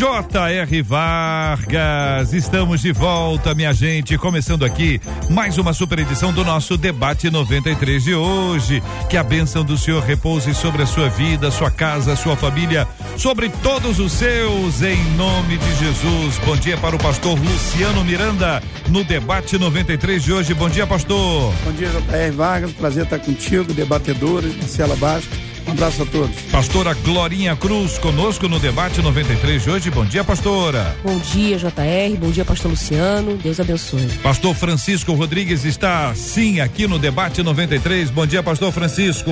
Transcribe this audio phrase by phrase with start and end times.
[0.00, 0.82] J.R.
[0.82, 4.98] Vargas, estamos de volta, minha gente, começando aqui
[5.28, 8.82] mais uma super edição do nosso debate 93 de hoje.
[9.10, 13.50] Que a bênção do Senhor repouse sobre a sua vida, sua casa, sua família, sobre
[13.62, 16.38] todos os seus, em nome de Jesus.
[16.46, 20.54] Bom dia para o pastor Luciano Miranda no debate 93 de hoje.
[20.54, 21.52] Bom dia, pastor.
[21.62, 22.30] Bom dia, J.R.
[22.30, 26.36] Vargas, prazer estar contigo, debatedores, Marcela Bastos um abraço a todos.
[26.50, 29.90] Pastora Glorinha Cruz conosco no debate 93 de hoje.
[29.90, 30.96] Bom dia, pastora.
[31.02, 32.16] Bom dia, JR.
[32.18, 33.36] Bom dia, pastor Luciano.
[33.36, 34.06] Deus abençoe.
[34.22, 38.10] Pastor Francisco Rodrigues está sim aqui no debate 93.
[38.10, 39.30] Bom dia, pastor Francisco.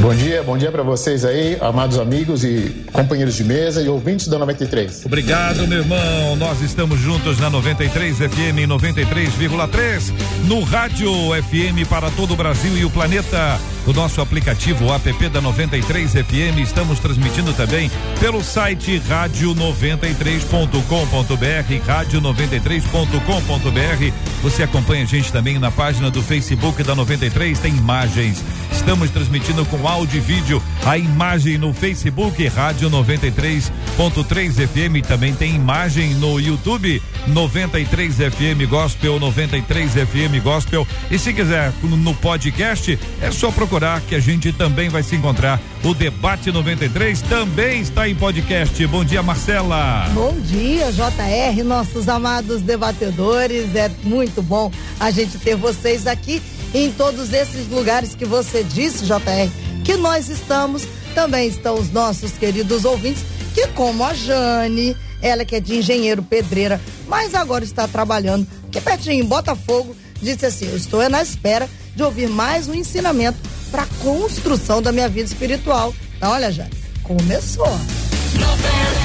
[0.00, 4.28] Bom dia, bom dia para vocês aí, amados amigos e companheiros de mesa e ouvintes
[4.28, 5.06] da 93.
[5.06, 6.36] Obrigado, meu irmão.
[6.36, 10.12] Nós estamos juntos na 93 FM 93,3
[10.44, 11.10] no rádio
[11.42, 13.58] FM para todo o Brasil e o planeta.
[13.86, 24.12] O nosso aplicativo app da 93 FM estamos transmitindo também pelo site rádio93.com.br, rádio93.com.br.
[24.42, 28.42] Você acompanha a gente também na página do Facebook da 93, tem imagens.
[28.72, 35.54] Estamos transmitindo com áudio e vídeo a imagem no Facebook Rádio 93.3 FM, também tem
[35.54, 40.86] imagem no YouTube 93 FM Gospel, 93 FM Gospel.
[41.10, 45.58] E se quiser no podcast, é só procurar que a gente também vai se encontrar.
[45.82, 48.86] O Debate 93 também está em podcast.
[48.86, 50.06] Bom dia, Marcela.
[50.12, 53.74] Bom dia, JR, nossos amados debatedores.
[53.74, 56.42] É muito bom a gente ter vocês aqui
[56.74, 59.48] em todos esses lugares que você disse, JR,
[59.84, 60.82] que nós estamos.
[61.14, 63.22] Também estão os nossos queridos ouvintes,
[63.54, 68.80] que como a Jane, ela que é de engenheiro pedreira, mas agora está trabalhando aqui
[68.80, 73.38] pertinho em Botafogo, disse assim: Eu estou na espera de ouvir mais um ensinamento
[73.70, 75.94] para construção da minha vida espiritual.
[76.16, 76.70] Então, olha, Jane,
[77.04, 77.68] começou.
[78.34, 79.03] 93.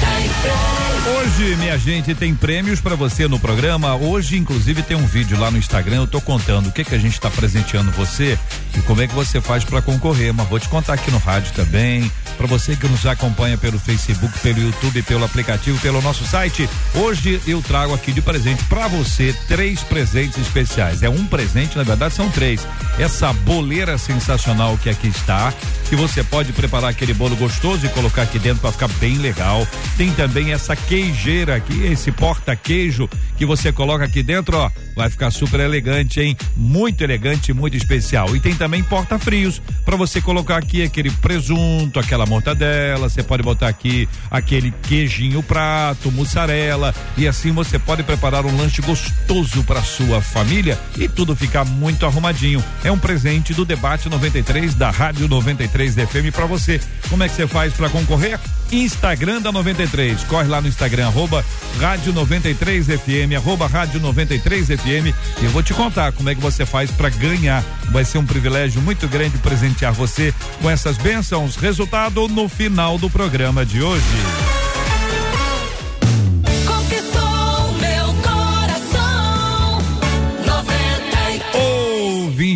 [1.40, 3.94] Hoje, minha gente, tem prêmios para você no programa.
[3.94, 5.96] Hoje, inclusive, tem um vídeo lá no Instagram.
[5.96, 8.38] Eu tô contando o que que a gente está presenteando você
[8.76, 10.32] e como é que você faz para concorrer.
[10.32, 12.10] Mas vou te contar aqui no rádio também.
[12.38, 16.68] Para você que nos acompanha pelo Facebook, pelo YouTube, pelo aplicativo, pelo nosso site.
[16.94, 21.02] Hoje eu trago aqui de presente para você três presentes especiais.
[21.02, 22.66] É um presente, na verdade, são três.
[22.98, 25.52] Essa boleira sensacional que aqui está,
[25.88, 29.66] que você pode preparar aquele bolo gostoso e colocar aqui dentro para ficar bem legal.
[29.98, 35.30] Tem também essa queijeira aqui, esse porta-queijo que você coloca aqui dentro, ó, vai ficar
[35.30, 36.36] super elegante, hein?
[36.56, 38.34] Muito elegante, muito especial.
[38.36, 43.68] E tem também porta-frios para você colocar aqui aquele presunto, aquela mortadela, você pode botar
[43.68, 50.20] aqui aquele queijinho prato, mussarela e assim você pode preparar um lanche gostoso para sua
[50.20, 52.62] família e tudo ficar muito arrumadinho.
[52.84, 56.80] É um presente do debate 93 da Rádio 93 FM para você.
[57.08, 58.38] Como é que você faz para concorrer?
[58.72, 60.19] Instagram da 93.
[60.24, 61.44] Corre lá no Instagram, arroba
[61.78, 65.14] Rádio 93 FM, arroba Rádio 93 FM.
[65.40, 67.64] E eu vou te contar como é que você faz para ganhar.
[67.90, 71.56] Vai ser um privilégio muito grande presentear você com essas bênçãos.
[71.56, 74.59] Resultado no final do programa de hoje.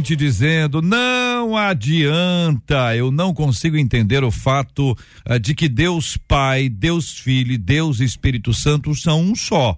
[0.05, 6.69] Ouvinte dizendo: não adianta, eu não consigo entender o fato uh, de que Deus Pai,
[6.69, 9.77] Deus Filho Deus Espírito Santo são um só.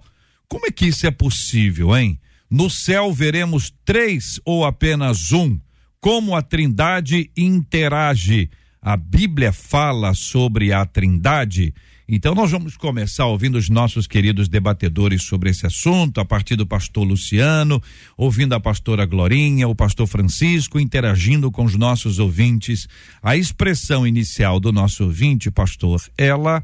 [0.49, 2.19] Como é que isso é possível, hein?
[2.49, 5.57] No céu veremos três ou apenas um?
[5.99, 8.49] Como a Trindade interage?
[8.81, 11.73] A Bíblia fala sobre a Trindade?
[12.09, 16.65] Então nós vamos começar ouvindo os nossos queridos debatedores sobre esse assunto, a partir do
[16.65, 17.83] pastor Luciano,
[18.15, 22.87] ouvindo a pastora Glorinha, o pastor Francisco, interagindo com os nossos ouvintes.
[23.21, 26.63] A expressão inicial do nosso ouvinte, pastor, ela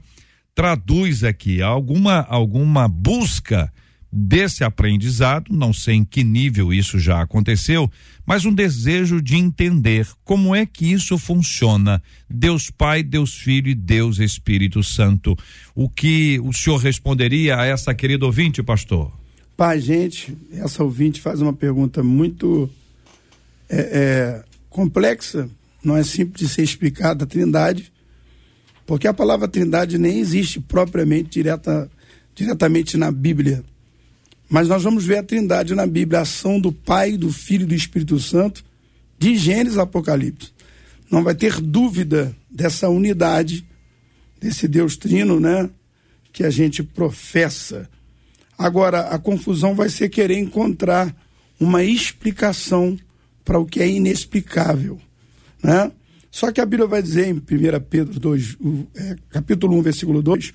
[0.55, 3.69] traduz aqui alguma alguma busca
[4.15, 7.89] desse aprendizado, não sei em que nível isso já aconteceu,
[8.23, 12.01] mas um desejo de entender como é que isso funciona.
[12.29, 15.35] Deus Pai, Deus Filho e Deus Espírito Santo.
[15.73, 19.11] O que o senhor responderia a essa querida ouvinte, pastor?
[19.57, 22.69] Pai, gente, essa ouvinte faz uma pergunta muito
[23.67, 25.49] é, é, complexa,
[25.83, 27.91] não é simples de ser explicada a trindade,
[28.85, 31.89] Porque a palavra trindade nem existe propriamente direta,
[32.35, 33.63] diretamente na Bíblia.
[34.49, 37.67] Mas nós vamos ver a trindade na Bíblia, a ação do Pai, do Filho e
[37.67, 38.63] do Espírito Santo,
[39.17, 40.51] de Gênesis a Apocalipse.
[41.09, 43.65] Não vai ter dúvida dessa unidade,
[44.39, 45.69] desse Deus trino, né?
[46.31, 47.89] Que a gente professa.
[48.57, 51.15] Agora, a confusão vai ser querer encontrar
[51.59, 52.97] uma explicação
[53.45, 54.99] para o que é inexplicável,
[55.61, 55.91] né?
[56.31, 57.41] Só que a Bíblia vai dizer em 1
[57.87, 58.57] Pedro 2,
[58.95, 60.51] é, capítulo 1, versículo 2,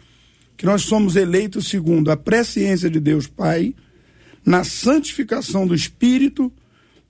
[0.58, 3.74] que nós somos eleitos segundo a presciência de Deus Pai,
[4.44, 6.52] na santificação do Espírito,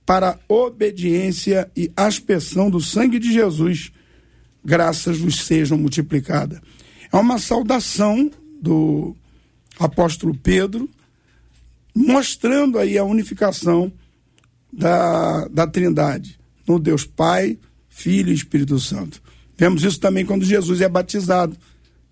[0.05, 3.91] para obediência e aspersão do sangue de Jesus,
[4.63, 6.61] graças vos sejam multiplicadas.
[7.11, 8.29] É uma saudação
[8.61, 9.15] do
[9.79, 10.87] apóstolo Pedro,
[11.95, 13.91] mostrando aí a unificação
[14.71, 17.57] da, da Trindade, no Deus Pai,
[17.89, 19.21] Filho e Espírito Santo.
[19.57, 21.57] Vemos isso também quando Jesus é batizado.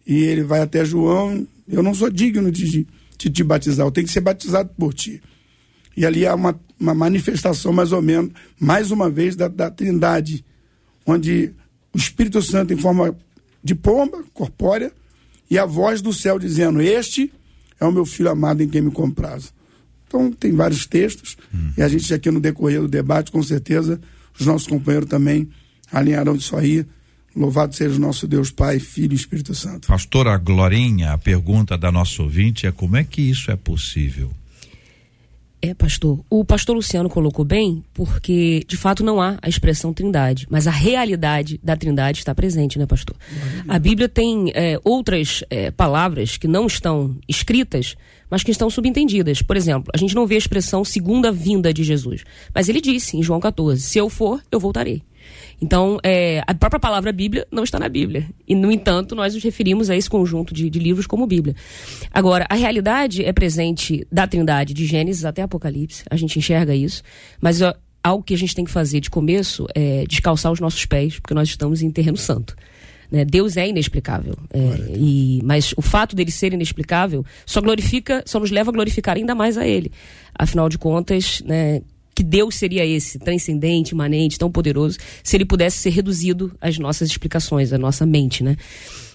[0.07, 2.87] E ele vai até João, eu não sou digno de,
[3.17, 5.21] de te batizar, eu tenho que ser batizado por ti.
[5.97, 10.45] E ali há uma, uma manifestação, mais ou menos, mais uma vez, da, da trindade,
[11.05, 11.51] onde
[11.93, 13.17] o Espírito Santo, em forma
[13.61, 14.93] de pomba corpórea,
[15.49, 17.31] e a voz do céu dizendo: Este
[17.79, 19.51] é o meu filho amado em quem me comprazo.
[20.07, 21.71] Então, tem vários textos, hum.
[21.77, 23.99] e a gente aqui no decorrer do debate, com certeza,
[24.39, 25.49] os nossos companheiros também
[25.91, 26.85] alinharão isso aí.
[27.37, 29.87] Louvado seja o nosso Deus Pai, Filho e Espírito Santo.
[29.87, 34.31] Pastora Glorinha, a pergunta da nossa ouvinte é como é que isso é possível?
[35.61, 36.19] É, pastor.
[36.29, 40.71] O pastor Luciano colocou bem, porque de fato não há a expressão trindade, mas a
[40.71, 43.15] realidade da trindade está presente, né, pastor?
[43.67, 47.95] A Bíblia tem é, outras é, palavras que não estão escritas,
[48.29, 49.41] mas que estão subentendidas.
[49.41, 52.23] Por exemplo, a gente não vê a expressão segunda vinda de Jesus,
[52.53, 55.03] mas ele disse em João 14: Se eu for, eu voltarei.
[55.61, 58.27] Então, é, a própria palavra Bíblia não está na Bíblia.
[58.47, 61.55] E, no entanto, nós nos referimos a esse conjunto de, de livros como Bíblia.
[62.13, 66.03] Agora, a realidade é presente da Trindade, de Gênesis até Apocalipse.
[66.09, 67.01] A gente enxerga isso.
[67.41, 67.73] Mas ó,
[68.03, 71.33] algo que a gente tem que fazer de começo é descalçar os nossos pés, porque
[71.33, 72.55] nós estamos em terreno santo.
[73.11, 73.25] Né?
[73.25, 74.35] Deus é inexplicável.
[74.53, 74.59] É,
[74.95, 79.33] e, mas o fato dele ser inexplicável só glorifica, só nos leva a glorificar ainda
[79.33, 79.91] mais a ele.
[80.37, 81.81] Afinal de contas, né,
[82.17, 87.11] que Deus seria esse, transcendente, imanente, tão poderoso, se ele pudesse ser reduzido às nossas
[87.11, 88.57] explicações, à nossa mente, né?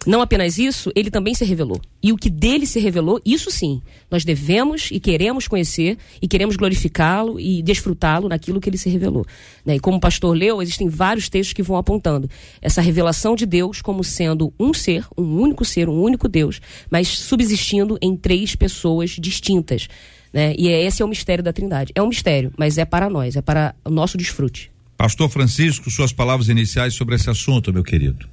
[0.07, 1.81] Não apenas isso, ele também se revelou.
[2.01, 6.55] E o que dele se revelou, isso sim, nós devemos e queremos conhecer e queremos
[6.55, 9.27] glorificá-lo e desfrutá-lo naquilo que ele se revelou.
[9.67, 9.75] Né?
[9.77, 13.83] E como o pastor leu, existem vários textos que vão apontando essa revelação de Deus
[13.83, 19.11] como sendo um ser, um único ser, um único Deus, mas subsistindo em três pessoas
[19.11, 19.89] distintas.
[20.33, 20.55] Né?
[20.57, 21.93] E é, esse é o mistério da Trindade.
[21.95, 24.71] É um mistério, mas é para nós, é para o nosso desfrute.
[24.97, 28.29] Pastor Francisco, suas palavras iniciais sobre esse assunto, meu querido.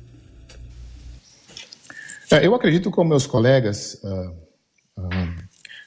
[2.32, 5.36] É, eu acredito, com meus colegas, uh, uh,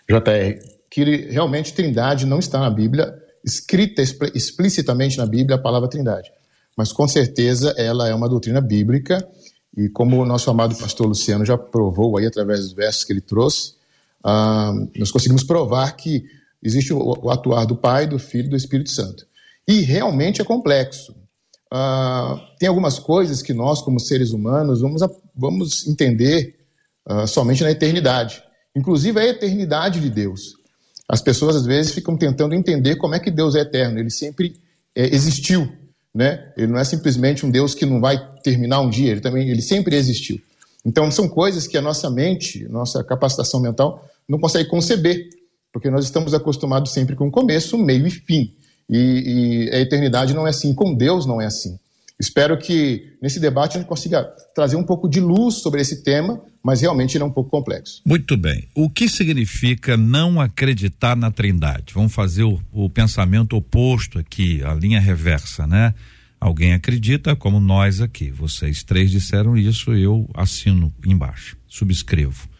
[0.09, 0.59] JR,
[0.91, 6.31] que realmente Trindade não está na Bíblia, escrita explicitamente na Bíblia a palavra Trindade.
[6.76, 9.26] Mas com certeza ela é uma doutrina bíblica
[9.76, 13.20] e como o nosso amado pastor Luciano já provou aí através dos versos que ele
[13.20, 13.75] trouxe,
[14.24, 16.24] ah, nós conseguimos provar que
[16.62, 19.26] existe o, o, atuar do Pai, do Filho e do Espírito Santo.
[19.66, 21.14] E realmente é complexo.
[21.70, 25.02] Ah, tem algumas coisas que nós, como seres humanos, vamos,
[25.34, 26.56] vamos entender
[27.06, 28.42] ah, somente na eternidade.
[28.74, 30.55] Inclusive a eternidade de Deus.
[31.08, 33.98] As pessoas às vezes ficam tentando entender como é que Deus é eterno.
[33.98, 34.55] Ele sempre
[34.94, 35.70] é, existiu,
[36.14, 36.52] né?
[36.56, 39.10] Ele não é simplesmente um Deus que não vai terminar um dia.
[39.10, 40.41] Ele também, ele sempre existiu.
[40.84, 45.29] Então são coisas que a nossa mente, nossa capacitação mental não consegue conceber,
[45.70, 48.55] porque nós estamos acostumados sempre com começo, meio e fim.
[48.89, 51.79] E, e, a eternidade não é assim, com Deus não é assim.
[52.19, 54.24] Espero que nesse debate a gente consiga
[54.55, 58.01] trazer um pouco de luz sobre esse tema, mas realmente ele é um pouco complexo.
[58.06, 58.69] Muito bem.
[58.74, 61.93] O que significa não acreditar na Trindade?
[61.93, 65.93] Vamos fazer o, o pensamento oposto aqui, a linha reversa, né?
[66.41, 68.31] Alguém acredita, como nós aqui.
[68.31, 72.52] Vocês três disseram isso, eu assino embaixo, subscrevo.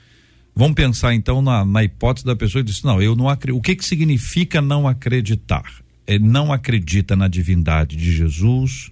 [0.55, 3.59] Vamos pensar então na, na hipótese da pessoa que disse: não, eu não acredito.
[3.59, 5.65] O que, que significa não acreditar?
[6.07, 8.91] É, não acredita na divindade de Jesus,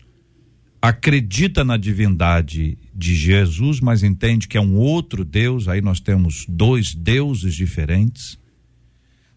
[0.81, 6.47] acredita na divindade de Jesus, mas entende que é um outro Deus, aí nós temos
[6.49, 8.39] dois deuses diferentes.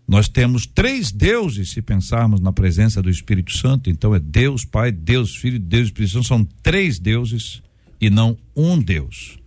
[0.07, 4.91] Nós temos três deuses, se pensarmos na presença do Espírito Santo, então é Deus Pai,
[4.91, 7.61] Deus Filho, Deus Espírito Santo, são três deuses
[7.99, 9.39] e não um Deus.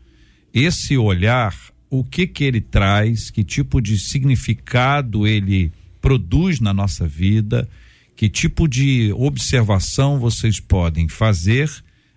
[0.55, 1.55] Esse olhar
[1.91, 7.69] o que que ele traz, que tipo de significado ele produz na nossa vida,
[8.15, 11.71] que tipo de observação vocês podem fazer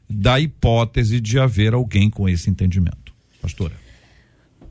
[0.09, 3.13] da hipótese de haver alguém com esse entendimento.
[3.41, 3.73] pastora?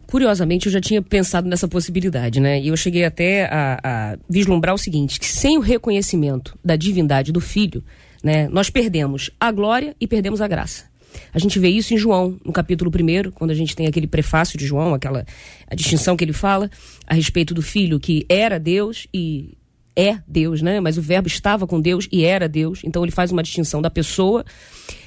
[0.07, 2.59] Curiosamente, eu já tinha pensado nessa possibilidade, né?
[2.59, 7.31] E eu cheguei até a, a vislumbrar o seguinte: que sem o reconhecimento da divindade
[7.31, 7.85] do Filho,
[8.25, 10.87] né, nós perdemos a glória e perdemos a graça.
[11.33, 14.59] A gente vê isso em João, no capítulo 1, quando a gente tem aquele prefácio
[14.59, 15.25] de João, aquela
[15.67, 16.71] a distinção que ele fala
[17.07, 19.57] a respeito do filho que era Deus e
[19.97, 20.81] é Deus, né?
[20.81, 22.81] Mas o verbo estava com Deus e era Deus.
[22.85, 24.45] Então ele faz uma distinção da pessoa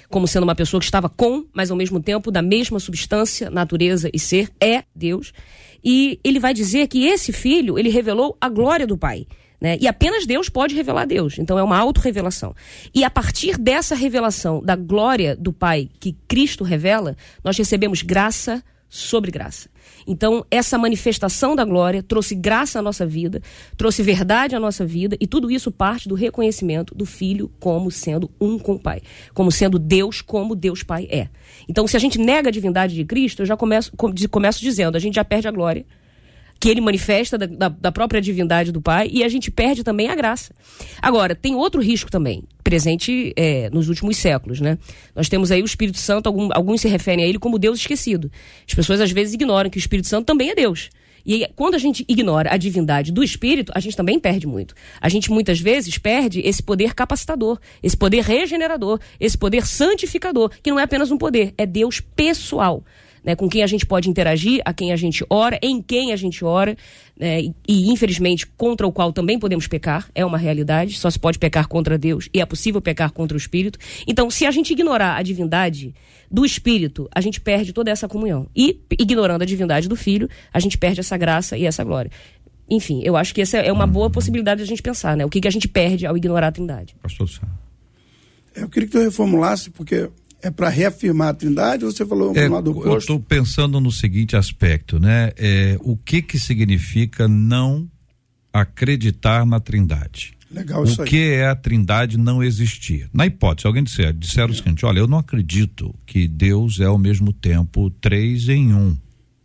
[0.09, 4.09] como sendo uma pessoa que estava com, mas ao mesmo tempo da mesma substância, natureza
[4.13, 5.33] e ser, é Deus.
[5.83, 9.25] E ele vai dizer que esse filho, ele revelou a glória do Pai.
[9.61, 9.77] Né?
[9.79, 11.37] E apenas Deus pode revelar Deus.
[11.37, 12.55] Então é uma autorrevelação.
[12.93, 18.63] E a partir dessa revelação da glória do Pai que Cristo revela, nós recebemos graça
[18.89, 19.69] sobre graça.
[20.05, 23.41] Então, essa manifestação da glória trouxe graça à nossa vida,
[23.77, 28.29] trouxe verdade à nossa vida, e tudo isso parte do reconhecimento do Filho como sendo
[28.39, 29.01] um com o Pai,
[29.33, 31.29] como sendo Deus como Deus Pai é.
[31.69, 33.93] Então, se a gente nega a divindade de Cristo, eu já começo,
[34.29, 35.85] começo dizendo, a gente já perde a glória,
[36.61, 40.09] que ele manifesta da, da, da, própria divindade do Pai e a gente perde também
[40.09, 40.53] a graça.
[41.01, 44.77] Agora, tem outro risco também, presente é, nos últimos séculos, né?
[45.15, 48.31] Nós temos aí o Espírito Santo, algum, alguns se referem a ele como Deus esquecido.
[48.67, 50.91] As pessoas às vezes ignoram que o Espírito Santo também é Deus.
[51.25, 54.75] E quando a gente ignora a divindade do Espírito, a gente também perde muito.
[55.01, 60.69] A gente muitas vezes perde esse poder capacitador, esse poder regenerador, esse poder santificador, que
[60.69, 62.83] não é apenas um poder, é Deus pessoal
[63.23, 66.15] né, com quem a gente pode interagir, a quem a gente ora, em quem a
[66.15, 66.75] gente ora,
[67.17, 71.37] né, e, infelizmente contra o qual também podemos pecar, é uma realidade, só se pode
[71.37, 73.77] pecar contra Deus e é possível pecar contra o Espírito.
[74.07, 75.93] Então, se a gente ignorar a divindade
[76.29, 78.47] do Espírito, a gente perde toda essa comunhão.
[78.55, 82.09] E, ignorando a divindade do Filho, a gente perde essa graça e essa glória.
[82.69, 85.25] Enfim, eu acho que essa é uma boa possibilidade de a gente pensar, né?
[85.25, 86.95] O que, que a gente perde ao ignorar a Trindade.
[87.01, 87.27] Pastor
[88.55, 90.09] Eu queria que tu reformulasse, porque
[90.41, 92.89] é para reafirmar a Trindade ou você falou é, lado oposto?
[92.89, 95.31] Eu estou pensando no seguinte aspecto, né?
[95.37, 97.89] É, o que que significa não
[98.51, 100.33] acreditar na Trindade?
[100.49, 103.09] Legal, o que é a Trindade não existir?
[103.13, 104.51] Na hipótese, alguém disser, disser é.
[104.51, 108.97] o seguinte: olha, eu não acredito que Deus é ao mesmo tempo três em um,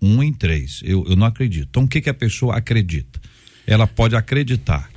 [0.02, 0.80] um em três.
[0.84, 1.68] Eu, eu não acredito.
[1.70, 3.20] Então, o que que a pessoa acredita?
[3.66, 4.90] Ela pode acreditar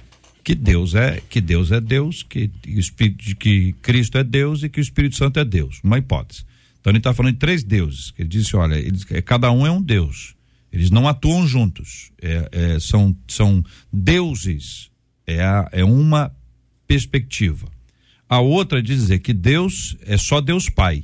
[0.50, 4.79] que Deus é que Deus é Deus, que Espírito, que Cristo é Deus e que
[4.79, 5.79] o Espírito Santo é Deus.
[5.84, 6.44] Uma hipótese.
[6.82, 8.15] Então ele está falando de três deuses.
[8.18, 10.34] Ele disse, olha, eles, é, cada um é um Deus.
[10.74, 12.10] Eles não atuam juntos.
[12.20, 13.63] É, é, são, são
[13.94, 14.89] deuses.
[15.27, 16.36] É, a, é uma
[16.88, 17.68] perspectiva.
[18.27, 21.03] A outra é dizer que Deus é só Deus Pai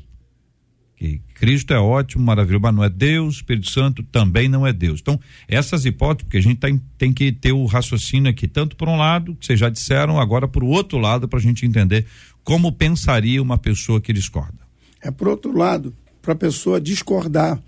[1.06, 5.00] que Cristo é ótimo, maravilhoso, mas não é Deus, Espírito Santo também não é Deus.
[5.02, 8.90] Então, essas hipóteses, porque a gente tem, tem que ter o raciocínio aqui, tanto por
[8.90, 12.06] um lado, que vocês já disseram, agora por outro lado, para a gente entender
[12.44, 14.66] como pensaria uma pessoa que discorda.
[15.02, 17.62] É por outro lado, para a pessoa discordar.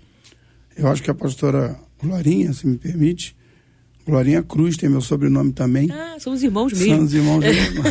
[0.76, 3.36] Eu acho que a pastora Glorinha, se me permite,
[4.04, 5.90] Glorinha Cruz tem meu sobrenome também.
[5.90, 6.96] Ah, somos irmãos mesmo.
[6.96, 7.82] Somos irmãos mesmo.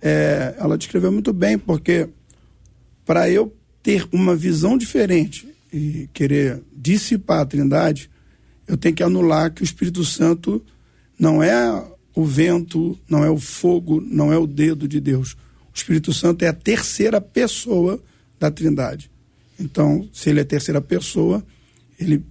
[0.00, 2.08] é, ela descreveu muito bem, porque
[3.04, 3.52] para eu
[3.82, 8.10] ter uma visão diferente e querer dissipar a Trindade,
[8.66, 10.64] eu tenho que anular que o Espírito Santo
[11.18, 11.84] não é
[12.14, 15.32] o vento, não é o fogo, não é o dedo de Deus.
[15.32, 18.02] O Espírito Santo é a terceira pessoa
[18.38, 19.10] da Trindade.
[19.58, 21.44] Então, se ele é terceira pessoa,
[21.98, 22.22] ele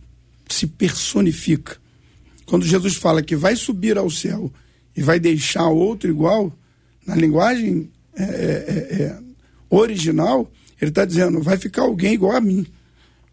[0.50, 1.78] se personifica.
[2.46, 4.52] Quando Jesus fala que vai subir ao céu
[4.96, 6.54] e vai deixar outro igual,
[7.06, 9.20] na linguagem é, é, é,
[9.70, 12.66] original, ele está dizendo, vai ficar alguém igual a mim.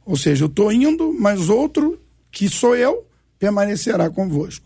[0.05, 1.99] Ou seja, eu estou indo, mas outro,
[2.31, 3.07] que sou eu,
[3.39, 4.65] permanecerá convosco.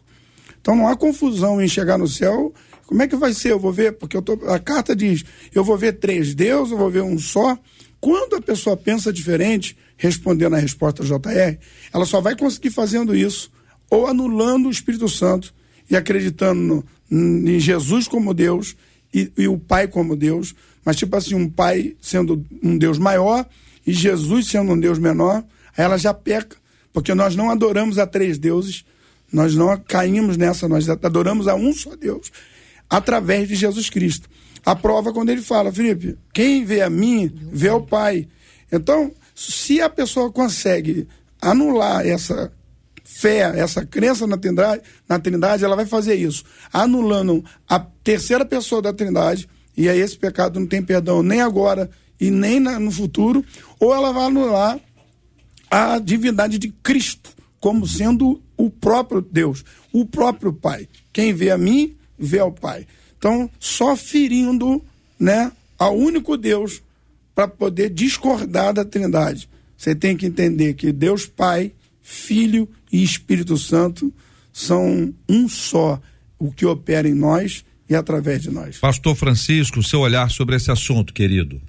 [0.61, 2.53] Então não há confusão em chegar no céu.
[2.87, 3.53] Como é que vai ser?
[3.53, 5.25] Eu vou ver, porque tô, a carta diz,
[5.55, 7.57] eu vou ver três deuses, eu vou ver um só.
[8.01, 11.59] Quando a pessoa pensa diferente, respondendo a resposta JR,
[11.93, 13.51] ela só vai conseguir fazendo isso,
[13.89, 15.55] ou anulando o Espírito Santo
[15.89, 18.77] e acreditando no, em Jesus como Deus
[19.15, 23.47] e, e o Pai como Deus, mas tipo assim, um pai sendo um Deus maior
[23.87, 25.45] e Jesus sendo um Deus menor,
[25.77, 26.57] ela já peca,
[26.93, 28.85] porque nós não adoramos a três deuses,
[29.33, 32.31] nós não caímos nessa, nós adoramos a um só Deus,
[32.89, 34.29] através de Jesus Cristo.
[34.65, 38.29] A prova quando ele fala, Felipe, quem vê a mim, vê o Pai.
[38.71, 41.09] Então, se a pessoa consegue
[41.41, 42.53] anular essa
[43.03, 48.81] fé, essa crença na Trindade, na Trindade, ela vai fazer isso, anulando a terceira pessoa
[48.81, 52.91] da Trindade, e aí esse pecado não tem perdão nem agora e nem na, no
[52.91, 53.45] futuro,
[53.81, 54.79] ou ela vai anular
[55.71, 60.89] a divindade de Cristo como sendo o próprio Deus, o próprio Pai.
[61.13, 62.87] Quem vê a mim, vê ao Pai.
[63.17, 64.83] Então, só ferindo,
[65.19, 66.83] né, ao único Deus
[67.35, 69.49] para poder discordar da Trindade.
[69.77, 74.13] você tem que entender que Deus Pai, Filho e Espírito Santo
[74.53, 76.01] são um só,
[76.39, 78.79] o que opera em nós e através de nós.
[78.79, 81.61] Pastor Francisco, seu olhar sobre esse assunto, querido.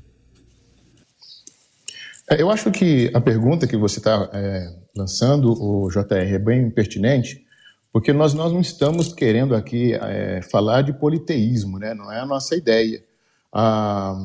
[2.30, 6.70] É, eu acho que a pergunta que você está é, lançando, o JR, é bem
[6.70, 7.44] pertinente,
[7.92, 11.94] porque nós, nós não estamos querendo aqui é, falar de politeísmo, né?
[11.94, 13.04] não é a nossa ideia.
[13.52, 14.16] A,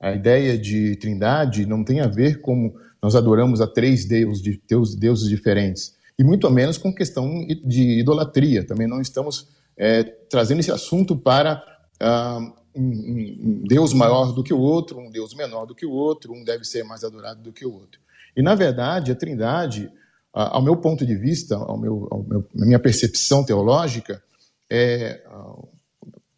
[0.00, 4.94] a ideia de trindade não tem a ver com nós adoramos a três deuses, deus,
[4.94, 8.66] deuses diferentes, e muito menos com questão de idolatria.
[8.66, 11.62] Também não estamos é, trazendo esse assunto para
[12.00, 12.38] ah,
[12.74, 16.32] um, um, Deus maior do que o outro, um Deus menor do que o outro,
[16.32, 18.00] um deve ser mais adorado do que o outro.
[18.36, 19.90] E, na verdade, a Trindade,
[20.32, 24.22] ao meu ponto de vista, ao meu, ao meu, a minha percepção teológica,
[24.68, 25.22] é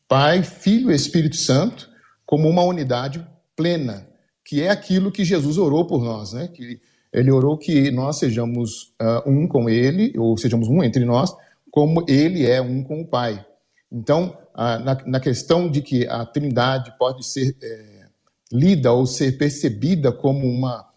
[0.06, 1.88] Pai, Filho e Espírito Santo
[2.26, 3.26] como uma unidade
[3.56, 4.06] plena,
[4.44, 6.48] que é aquilo que Jesus orou por nós, né?
[6.48, 6.80] Que
[7.12, 11.34] ele orou que nós sejamos uh, um com Ele, ou sejamos um entre nós,
[11.76, 13.44] como Ele é um com o Pai.
[13.92, 18.06] Então, na, na, questão de que a Trindade pode ser é,
[18.50, 20.88] lida ou ser percebida como uma,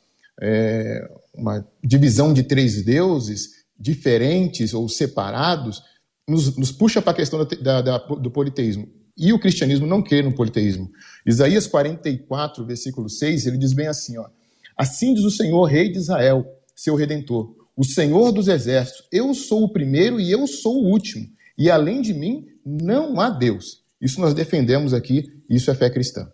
[0.41, 5.83] é, uma divisão de três deuses diferentes ou separados,
[6.25, 8.87] nos, nos puxa para a questão da, da, do politeísmo.
[9.17, 10.89] E o cristianismo não crê no politeísmo.
[11.25, 14.29] Isaías 44, versículo 6, ele diz bem assim: ó,
[14.77, 19.63] Assim diz o Senhor, Rei de Israel, seu redentor, o Senhor dos exércitos, eu sou
[19.63, 21.25] o primeiro e eu sou o último,
[21.57, 23.85] e além de mim não há Deus.
[24.01, 26.29] Isso nós defendemos aqui, isso é fé cristã.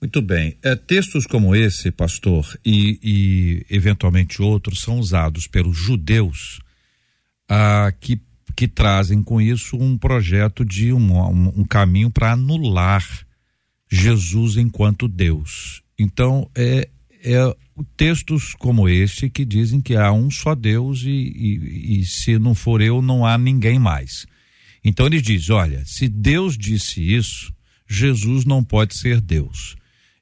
[0.00, 0.56] Muito bem.
[0.62, 6.58] É, textos como esse, pastor, e, e eventualmente outros, são usados pelos judeus
[7.46, 8.18] ah, que,
[8.56, 13.06] que trazem com isso um projeto de um, um, um caminho para anular
[13.90, 15.82] Jesus enquanto Deus.
[15.98, 16.88] Então, é,
[17.22, 17.54] é
[17.96, 22.54] textos como este que dizem que há um só Deus e, e, e se não
[22.54, 24.26] for eu, não há ninguém mais.
[24.84, 27.52] Então ele diz: olha, se Deus disse isso,
[27.88, 29.76] Jesus não pode ser Deus.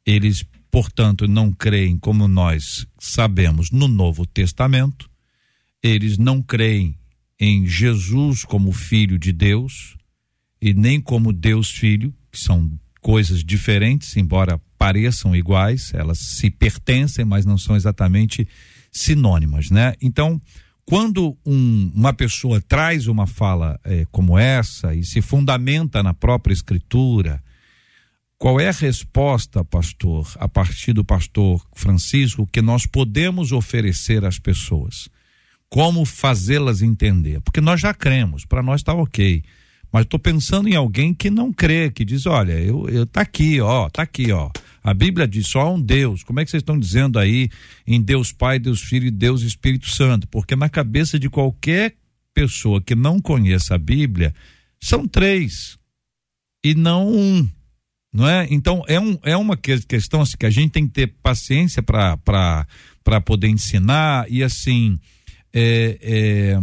[0.04, 5.10] Eles, portanto, não creem, como nós sabemos, no Novo Testamento,
[5.82, 6.96] eles não creem
[7.38, 9.96] em Jesus como Filho de Deus
[10.60, 17.24] e nem como Deus Filho, que são coisas diferentes, embora pareçam iguais, elas se pertencem,
[17.24, 18.46] mas não são exatamente
[18.92, 19.94] sinônimas, né?
[20.00, 20.40] Então,
[20.84, 26.54] quando um, uma pessoa traz uma fala é, como essa e se fundamenta na própria
[26.54, 27.42] escritura,
[28.38, 34.38] qual é a resposta, pastor, a partir do pastor Francisco, que nós podemos oferecer às
[34.38, 35.08] pessoas?
[35.68, 37.40] Como fazê-las entender?
[37.40, 39.42] Porque nós já cremos, para nós está ok.
[39.92, 43.60] Mas estou pensando em alguém que não crê, que diz: olha, eu, eu tá aqui,
[43.60, 44.50] ó, tá aqui, ó.
[44.82, 46.22] A Bíblia diz só um Deus.
[46.22, 47.48] Como é que vocês estão dizendo aí
[47.86, 50.28] em Deus Pai, Deus Filho e Deus Espírito Santo?
[50.28, 51.94] Porque na cabeça de qualquer
[52.32, 54.34] pessoa que não conheça a Bíblia,
[54.80, 55.78] são três
[56.64, 57.48] e não um.
[58.12, 58.46] Não é?
[58.50, 62.66] Então é, um, é uma questão assim, que a gente tem que ter paciência para
[63.24, 64.98] poder ensinar e assim
[65.52, 66.60] é, é,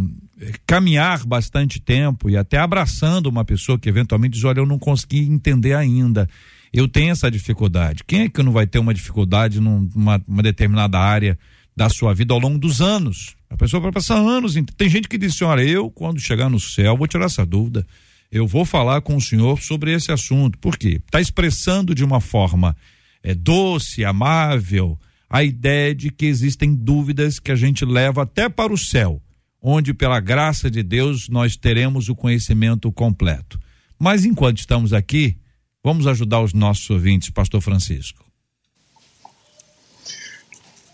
[0.66, 5.20] caminhar bastante tempo e até abraçando uma pessoa que eventualmente diz: Olha, eu não consegui
[5.20, 6.28] entender ainda.
[6.72, 8.02] Eu tenho essa dificuldade.
[8.04, 11.38] Quem é que não vai ter uma dificuldade numa uma determinada área
[11.76, 13.36] da sua vida ao longo dos anos?
[13.48, 14.54] A pessoa vai passar anos.
[14.76, 17.86] Tem gente que diz: Olha, eu, quando chegar no céu, vou tirar essa dúvida.
[18.30, 20.58] Eu vou falar com o senhor sobre esse assunto.
[20.58, 21.00] Por quê?
[21.04, 22.76] Está expressando de uma forma
[23.22, 24.98] é, doce, amável,
[25.30, 29.22] a ideia de que existem dúvidas que a gente leva até para o céu,
[29.64, 33.58] onde, pela graça de Deus, nós teremos o conhecimento completo.
[33.98, 35.38] Mas enquanto estamos aqui,
[35.84, 38.24] Vamos ajudar os nossos ouvintes, Pastor Francisco.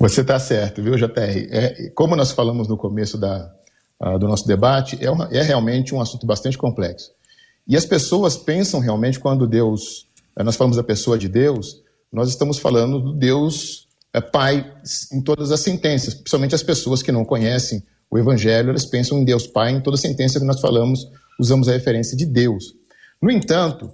[0.01, 1.47] Você está certo, viu, JR?
[1.49, 3.55] É, como nós falamos no começo da,
[4.03, 7.13] uh, do nosso debate, é, uma, é, realmente um assunto bastante complexo.
[7.69, 11.81] E as pessoas pensam realmente quando Deus, uh, nós falamos da pessoa de Deus,
[12.13, 14.75] nós estamos falando do Deus uh, Pai
[15.13, 19.25] em todas as sentenças, principalmente as pessoas que não conhecem o Evangelho, elas pensam em
[19.25, 22.75] Deus Pai em toda sentença que nós falamos, usamos a referência de Deus.
[23.23, 23.91] No entanto,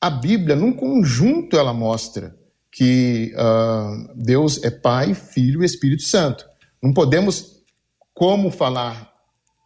[0.00, 2.34] a Bíblia, num conjunto, ela mostra
[2.72, 6.46] que uh, Deus é Pai, Filho e Espírito Santo.
[6.82, 7.62] Não podemos,
[8.14, 9.12] como falar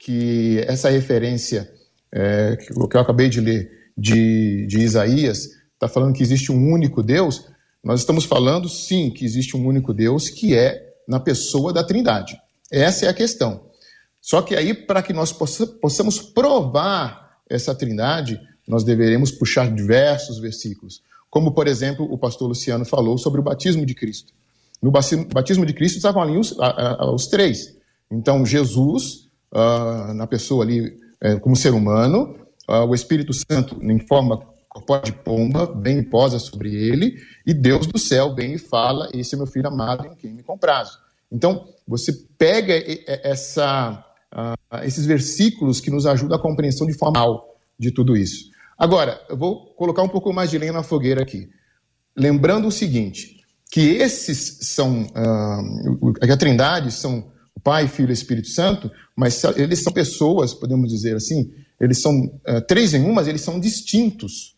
[0.00, 1.70] que essa referência,
[2.10, 7.02] é, que eu acabei de ler, de, de Isaías, está falando que existe um único
[7.02, 7.46] Deus,
[7.84, 12.36] nós estamos falando, sim, que existe um único Deus, que é na pessoa da Trindade.
[12.70, 13.71] Essa é a questão.
[14.22, 21.02] Só que aí, para que nós possamos provar essa Trindade, nós deveremos puxar diversos versículos,
[21.28, 24.32] como, por exemplo, o pastor Luciano falou sobre o batismo de Cristo.
[24.80, 26.54] No batismo de Cristo estavam ali os,
[27.12, 27.76] os três.
[28.10, 32.36] Então, Jesus, uh, na pessoa ali, é, como ser humano,
[32.68, 37.52] uh, o Espírito Santo em forma corpórea de pomba, bem e posa sobre ele, e
[37.52, 40.98] Deus do céu bem e fala, esse é meu filho amado em quem me comprazo.
[41.30, 42.74] Então, você pega
[43.22, 47.20] essa, uh, esses versículos que nos ajudam a compreensão de forma
[47.78, 48.50] de tudo isso.
[48.78, 51.48] Agora, eu vou colocar um pouco mais de lenha na fogueira aqui.
[52.16, 53.40] Lembrando o seguinte,
[53.70, 59.82] que esses são, uh, a trindade são o Pai, Filho e Espírito Santo, mas eles
[59.82, 64.56] são pessoas, podemos dizer assim, eles são uh, três em um, mas eles são distintos,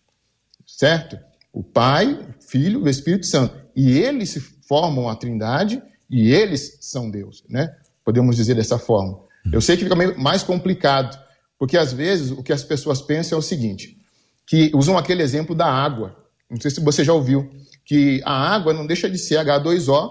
[0.66, 1.18] certo?
[1.52, 3.56] O Pai, Filho e o Espírito Santo.
[3.76, 4.36] E eles
[4.68, 7.74] formam a trindade e eles são Deus, né?
[8.04, 9.18] Podemos dizer dessa forma.
[9.52, 11.18] Eu sei que fica meio mais complicado,
[11.58, 13.98] porque às vezes o que as pessoas pensam é o seguinte,
[14.46, 16.16] que usam aquele exemplo da água.
[16.50, 17.50] Não sei se você já ouviu
[17.84, 20.10] que a água não deixa de ser H2O,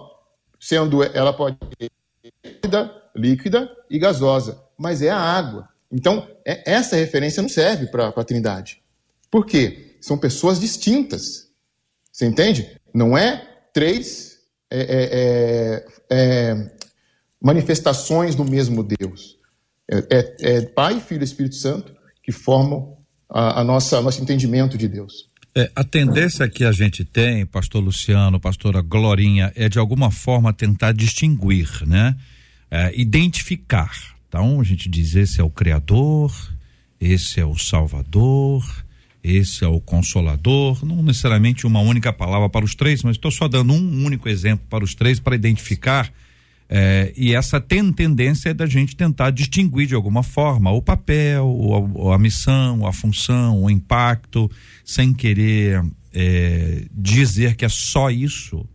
[0.59, 1.57] sendo ela pode
[2.43, 5.67] líquida, líquida e gasosa, mas é a água.
[5.91, 8.81] Então, é, essa referência não serve para a Trindade.
[9.29, 9.95] Por quê?
[10.01, 11.49] São pessoas distintas.
[12.11, 12.79] Você entende?
[12.93, 16.71] Não é três é, é, é, é
[17.43, 19.37] manifestações do mesmo Deus.
[19.91, 22.95] É, é, Pai, Filho e Espírito Santo que formam
[23.29, 25.29] a, a nossa nosso entendimento de Deus.
[25.55, 30.53] É, a tendência que a gente tem, pastor Luciano, pastora Glorinha, é de alguma forma
[30.53, 32.15] tentar distinguir, né?
[32.71, 33.91] É, identificar.
[34.27, 36.33] Então a gente diz: esse é o Criador,
[36.99, 38.65] esse é o Salvador,
[39.21, 40.83] esse é o Consolador.
[40.83, 44.65] Não necessariamente uma única palavra para os três, mas estou só dando um único exemplo
[44.69, 46.11] para os três para identificar
[46.75, 51.47] é, e essa tem tendência é da gente tentar distinguir de alguma forma o papel,
[52.09, 54.49] a, a missão, a função, o impacto,
[54.83, 58.67] sem querer é, dizer que é só isso,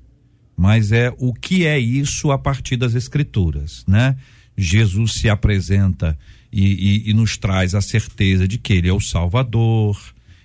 [0.57, 4.17] mas é o que é isso a partir das escrituras, né?
[4.57, 6.17] Jesus se apresenta
[6.53, 9.99] e, e, e nos traz a certeza de que ele é o Salvador,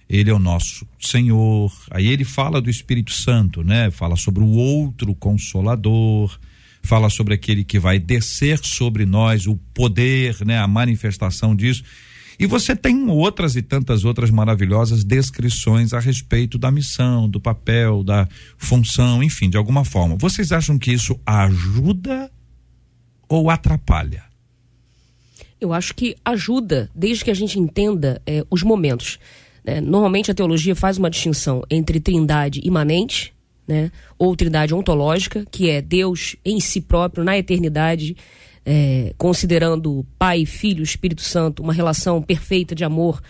[0.09, 1.71] ele é o nosso Senhor.
[1.91, 3.91] Aí ele fala do Espírito Santo, né?
[3.91, 6.35] Fala sobre o outro consolador
[6.83, 11.83] fala sobre aquele que vai descer sobre nós, o poder, né, a manifestação disso.
[12.37, 18.03] E você tem outras e tantas outras maravilhosas descrições a respeito da missão, do papel,
[18.03, 20.17] da função, enfim, de alguma forma.
[20.17, 22.29] Vocês acham que isso ajuda
[23.29, 24.23] ou atrapalha?
[25.61, 29.17] Eu acho que ajuda, desde que a gente entenda é, os momentos.
[29.63, 29.79] Né?
[29.79, 33.33] Normalmente a teologia faz uma distinção entre trindade imanente,
[33.67, 33.91] né?
[34.17, 38.15] ou trindade ontológica, que é Deus em si próprio, na eternidade,
[38.65, 43.21] é, considerando Pai, Filho, Espírito Santo, uma relação perfeita de amor,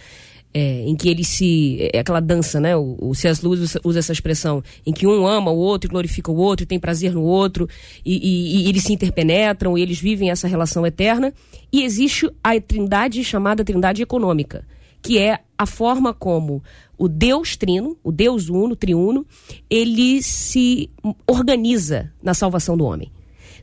[0.54, 1.89] é, em que ele se.
[1.91, 2.76] É aquela dança, né?
[2.78, 3.41] O, o C.S.
[3.84, 7.24] Usa essa expressão, em que um ama o outro glorifica o outro tem prazer no
[7.24, 7.67] outro,
[8.06, 11.34] e, e, e eles se interpenetram e eles vivem essa relação eterna.
[11.72, 14.63] E existe a trindade chamada trindade econômica,
[15.04, 16.63] que é a forma como
[16.98, 19.26] o Deus Trino, o Deus Uno, Triuno,
[19.70, 20.89] ele se
[21.28, 23.12] organiza na salvação do homem.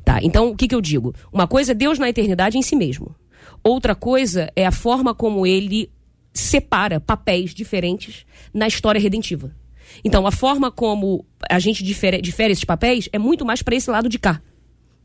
[0.04, 0.18] Tá?
[0.22, 1.14] Então, o que, que eu digo?
[1.32, 3.14] Uma coisa é Deus na eternidade em si mesmo.
[3.64, 5.90] Outra coisa é a forma como ele
[6.32, 9.54] separa papéis diferentes na história redentiva.
[10.04, 13.90] Então, a forma como a gente difere, difere esses papéis é muito mais para esse
[13.90, 14.40] lado de cá.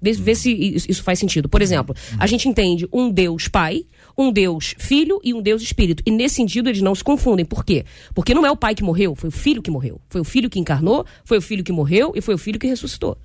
[0.02, 1.50] Vê, vê, se isso faz sentido.
[1.50, 3.86] Por exemplo, a gente entende um Deus Pai,
[4.18, 6.04] um Deus Filho e um Deus Espírito.
[6.06, 7.46] E nesse sentido eles não se confundem.
[7.46, 7.86] Por quê?
[8.14, 10.00] Porque não é o pai que morreu, foi o filho que morreu.
[10.10, 12.68] Foi o filho que encarnou, foi o filho que morreu e foi o filho que
[12.68, 13.18] ressuscitou.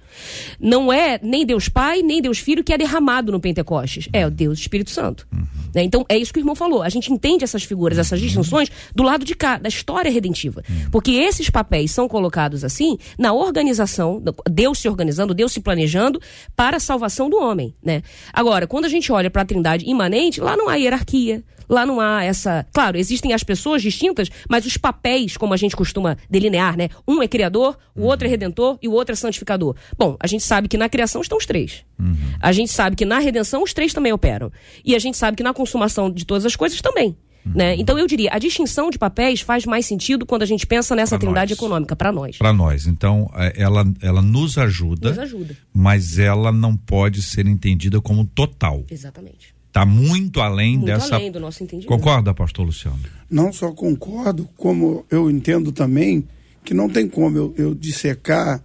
[0.58, 4.08] Não é nem Deus Pai, nem Deus Filho que é derramado no Pentecostes.
[4.12, 5.26] É o Deus Espírito Santo.
[5.32, 5.46] Uhum.
[5.74, 5.82] Né?
[5.82, 6.82] Então é isso que o irmão falou.
[6.82, 10.62] A gente entende essas figuras, essas distinções do lado de cá, da história redentiva.
[10.68, 10.90] Uhum.
[10.90, 16.20] Porque esses papéis são colocados assim na organização, Deus se organizando, Deus se planejando
[16.56, 17.74] para a salvação do homem.
[17.82, 18.02] Né?
[18.32, 21.44] Agora, quando a gente olha para a trindade imanente, lá não há hierarquia.
[21.68, 22.66] Lá não há essa.
[22.72, 26.88] Claro, existem as pessoas distintas, mas os papéis, como a gente costuma delinear, né?
[27.06, 29.76] Um é criador, o outro é redentor e o outro é santificador.
[29.96, 31.84] Bom, a gente sabe que na criação estão os três.
[31.96, 32.16] Uhum.
[32.40, 34.50] A gente sabe que na redenção os três também operam.
[34.84, 37.16] E a gente sabe que na consumação de todas as coisas também.
[37.46, 37.52] Uhum.
[37.54, 37.76] Né?
[37.76, 41.16] Então eu diria, a distinção de papéis faz mais sentido quando a gente pensa nessa
[41.16, 41.58] pra trindade nós.
[41.58, 42.36] econômica, para nós.
[42.36, 42.86] Para nós.
[42.86, 48.26] Então, é, ela, ela nos ajuda, nos ajuda, mas ela não pode ser entendida como
[48.26, 48.84] total.
[48.90, 49.54] Exatamente.
[49.70, 51.14] Está muito além muito dessa.
[51.14, 51.86] além do nosso entendimento.
[51.88, 52.98] Concorda, pastor Luciano?
[53.30, 56.26] Não só concordo, como eu entendo também
[56.64, 58.60] que não tem como eu, eu dissecar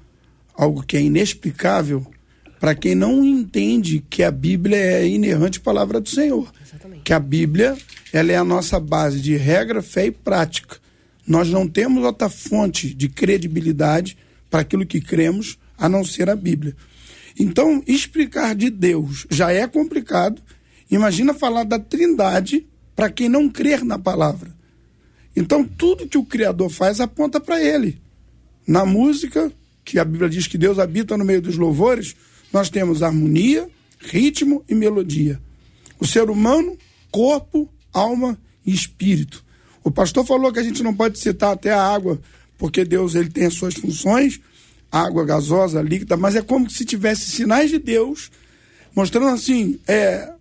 [0.57, 2.05] algo que é inexplicável
[2.59, 6.51] para quem não entende que a Bíblia é a inerrante palavra do Senhor.
[6.65, 7.03] Exatamente.
[7.03, 7.77] Que a Bíblia
[8.11, 10.77] ela é a nossa base de regra, fé e prática.
[11.27, 14.17] Nós não temos outra fonte de credibilidade
[14.49, 16.75] para aquilo que cremos a não ser a Bíblia.
[17.37, 20.41] Então, explicar de Deus já é complicado.
[20.89, 24.56] Imagina falar da Trindade para quem não crer na palavra.
[25.36, 28.02] Então, tudo que o Criador faz aponta para ele.
[28.65, 29.52] Na música,
[29.84, 32.15] que a Bíblia diz que Deus habita no meio dos louvores,
[32.54, 33.67] nós temos harmonia,
[34.00, 35.41] ritmo e melodia.
[36.00, 36.78] O ser humano,
[37.12, 39.43] corpo, alma e espírito.
[39.84, 42.19] O pastor falou que a gente não pode citar até a água,
[42.58, 44.39] porque Deus ele tem as suas funções,
[44.91, 48.32] água gasosa, líquida, mas é como se tivesse sinais de Deus
[48.95, 50.32] mostrando assim, é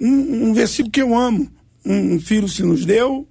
[0.00, 1.50] um, um versículo que eu amo.
[1.84, 3.26] Um filho se nos deu,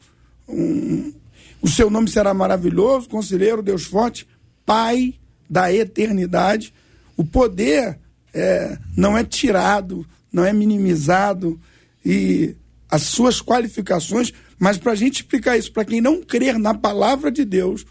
[0.47, 1.13] um,
[1.61, 4.27] o seu nome será maravilhoso, conselheiro, Deus forte,
[4.65, 5.15] Pai
[5.49, 6.73] da eternidade.
[7.15, 7.97] O poder
[8.33, 11.59] é, não é tirado, não é minimizado
[12.05, 12.55] e
[12.89, 17.31] as suas qualificações, mas para a gente explicar isso, para quem não crer na palavra
[17.31, 17.85] de Deus,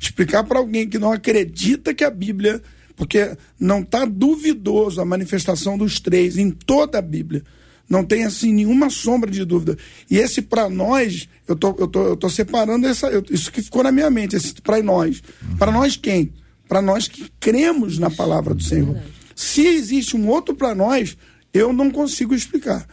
[0.00, 2.62] explicar para alguém que não acredita que a Bíblia,
[2.96, 7.42] porque não está duvidoso a manifestação dos três em toda a Bíblia.
[7.88, 9.78] Não tem assim nenhuma sombra de dúvida.
[10.10, 13.62] E esse para nós, eu tô, eu tô, eu tô separando essa, eu, isso que
[13.62, 15.22] ficou na minha mente, esse para nós.
[15.58, 16.32] Para nós quem?
[16.68, 19.00] Para nós que cremos na palavra do Senhor.
[19.34, 21.16] Se existe um outro para nós,
[21.54, 22.86] eu não consigo explicar.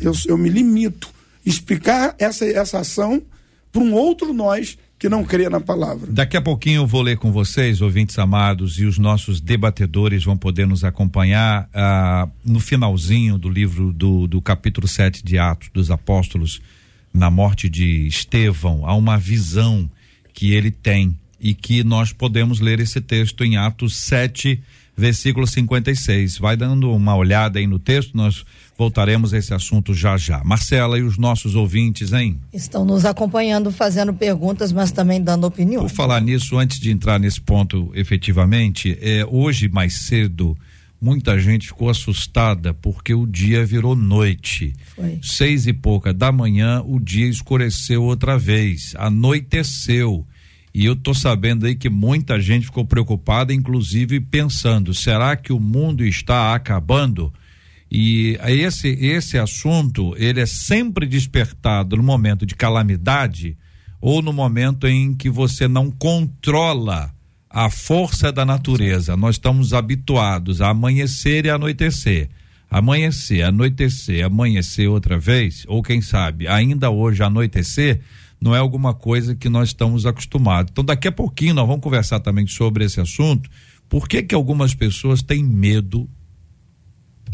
[0.00, 3.22] Eu, eu me limito a explicar essa, essa ação
[3.70, 6.10] para um outro nós que não crê na palavra.
[6.10, 10.36] Daqui a pouquinho eu vou ler com vocês, ouvintes amados, e os nossos debatedores vão
[10.36, 15.90] poder nos acompanhar ah, no finalzinho do livro do, do capítulo 7 de Atos dos
[15.90, 16.60] Apóstolos,
[17.12, 18.86] na morte de Estevão.
[18.86, 19.88] Há uma visão
[20.32, 24.60] que ele tem e que nós podemos ler esse texto em Atos 7,
[24.96, 26.38] versículo 56.
[26.38, 28.44] Vai dando uma olhada aí no texto, nós
[28.76, 30.42] Voltaremos a esse assunto já já.
[30.42, 32.40] Marcela e os nossos ouvintes, hein?
[32.52, 35.82] Estão nos acompanhando, fazendo perguntas, mas também dando opinião.
[35.82, 40.56] Por falar nisso, antes de entrar nesse ponto efetivamente, é, hoje mais cedo,
[41.00, 44.72] muita gente ficou assustada porque o dia virou noite.
[44.96, 45.20] Foi.
[45.22, 50.26] Seis e pouca da manhã, o dia escureceu outra vez, anoiteceu.
[50.74, 55.60] E eu tô sabendo aí que muita gente ficou preocupada, inclusive pensando: será que o
[55.60, 57.32] mundo está acabando?
[57.90, 63.56] E esse esse assunto, ele é sempre despertado no momento de calamidade
[64.00, 67.14] ou no momento em que você não controla
[67.48, 69.16] a força da natureza.
[69.16, 72.28] Nós estamos habituados a amanhecer e anoitecer.
[72.68, 78.00] Amanhecer, anoitecer, amanhecer outra vez, ou quem sabe, ainda hoje anoitecer,
[78.40, 80.72] não é alguma coisa que nós estamos acostumados.
[80.72, 83.48] Então, daqui a pouquinho nós vamos conversar também sobre esse assunto.
[83.88, 86.10] Por que que algumas pessoas têm medo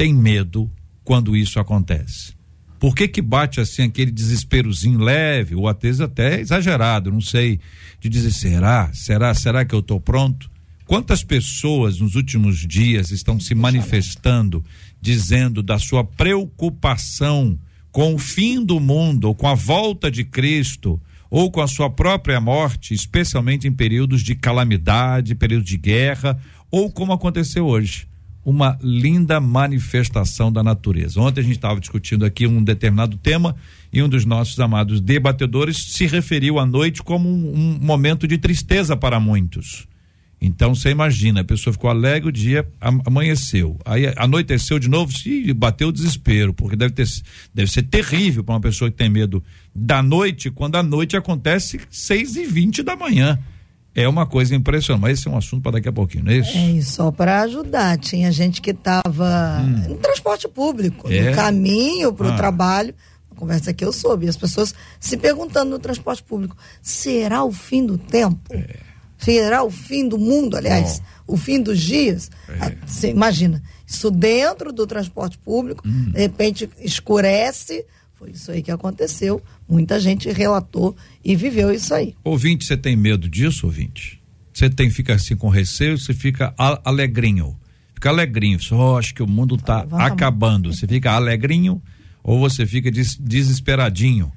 [0.01, 0.71] tem medo
[1.05, 2.33] quando isso acontece?
[2.79, 7.61] Por que que bate assim aquele desesperozinho leve, ou às vezes até exagerado, não sei,
[8.01, 10.51] de dizer, será, será, será que eu estou pronto?
[10.87, 14.65] Quantas pessoas nos últimos dias estão se manifestando,
[14.99, 17.59] dizendo da sua preocupação
[17.93, 21.91] com o fim do mundo, ou com a volta de Cristo, ou com a sua
[21.91, 28.09] própria morte, especialmente em períodos de calamidade, períodos de guerra, ou como aconteceu hoje
[28.45, 31.21] uma linda manifestação da natureza.
[31.21, 33.55] Ontem a gente estava discutindo aqui um determinado tema
[33.93, 38.39] e um dos nossos amados debatedores se referiu à noite como um, um momento de
[38.39, 39.87] tristeza para muitos.
[40.41, 42.67] Então você imagina, a pessoa ficou alegre o dia,
[43.05, 47.07] amanheceu, aí anoiteceu de novo, se bateu o desespero, porque deve ter,
[47.55, 51.79] deve ser terrível para uma pessoa que tem medo da noite, quando a noite acontece
[51.91, 53.39] seis e vinte da manhã.
[53.95, 56.37] É uma coisa impressionante, mas esse é um assunto para daqui a pouquinho, não é
[56.37, 56.57] isso?
[56.57, 57.99] É, e só para ajudar.
[57.99, 59.89] Tinha gente que estava hum.
[59.89, 61.31] no transporte público, é?
[61.31, 62.37] no caminho para o ah.
[62.37, 62.95] trabalho.
[63.31, 67.85] Uma conversa que eu soube, as pessoas se perguntando no transporte público: será o fim
[67.85, 68.41] do tempo?
[68.51, 68.77] É.
[69.19, 72.31] Será o fim do mundo, aliás, o fim dos dias?
[72.49, 72.57] É.
[72.59, 76.13] Ah, você imagina, isso dentro do transporte público, hum.
[76.13, 77.85] de repente escurece
[78.21, 79.43] foi isso aí que aconteceu.
[79.67, 82.15] Muita gente relatou e viveu isso aí.
[82.23, 84.21] Ouvinte, você tem medo disso, ouvinte?
[84.53, 86.53] Você tem fica assim com receio, você fica
[86.85, 87.57] alegrinho.
[87.95, 90.71] Fica alegrinho, só acho que o mundo está acabando.
[90.71, 91.81] Você fica alegrinho
[92.23, 94.31] ou você fica des desesperadinho?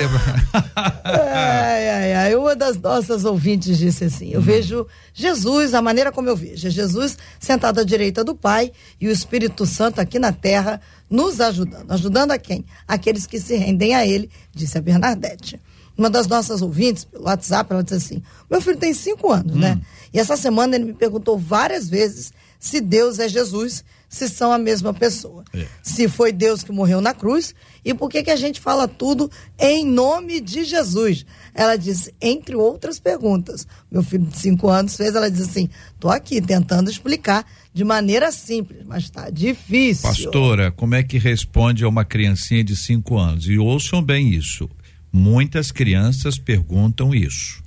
[1.07, 2.35] ai, ai, ai.
[2.35, 4.42] Uma das nossas ouvintes disse assim: eu hum.
[4.42, 4.81] vejo
[5.12, 9.10] Jesus, a maneira como eu vejo, é Jesus sentado à direita do Pai e o
[9.10, 11.90] Espírito Santo aqui na terra nos ajudando.
[11.90, 12.64] Ajudando a quem?
[12.86, 15.60] Aqueles que se rendem a Ele, disse a Bernadette.
[15.96, 19.72] Uma das nossas ouvintes, pelo WhatsApp, ela disse assim: Meu filho tem cinco anos, né?
[19.72, 19.76] hum.
[19.76, 19.80] né?
[20.12, 24.59] E essa semana ele me perguntou várias vezes se Deus é Jesus, se são a
[24.59, 25.42] mesma pessoa.
[25.55, 25.66] É.
[25.83, 29.31] Se foi Deus que morreu na cruz e por que que a gente fala tudo
[29.59, 31.25] em nome de Jesus?
[31.55, 33.66] Ela disse, entre outras perguntas.
[33.90, 38.31] Meu filho de cinco anos fez, ela disse assim, tô aqui tentando explicar de maneira
[38.31, 40.11] simples, mas está difícil.
[40.11, 43.46] Pastora, como é que responde a uma criancinha de cinco anos?
[43.46, 44.68] E ouçam bem isso.
[45.11, 47.62] Muitas crianças perguntam isso.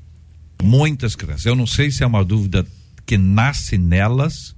[0.62, 1.48] Muitas crianças.
[1.48, 2.64] Eu não sei se é uma dúvida
[3.04, 4.55] que nasce nelas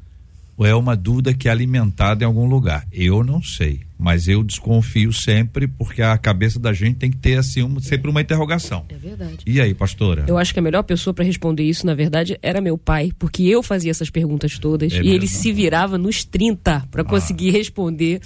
[0.57, 2.85] ou é uma dúvida que é alimentada em algum lugar?
[2.91, 7.37] Eu não sei, mas eu desconfio sempre porque a cabeça da gente tem que ter
[7.37, 8.85] assim um, sempre uma interrogação.
[8.89, 9.37] É verdade.
[9.45, 10.25] E aí, pastora?
[10.27, 13.43] Eu acho que a melhor pessoa para responder isso, na verdade, era meu pai, porque
[13.43, 15.13] eu fazia essas perguntas todas é e mesmo?
[15.13, 17.05] ele se virava nos 30 para ah.
[17.05, 18.19] conseguir responder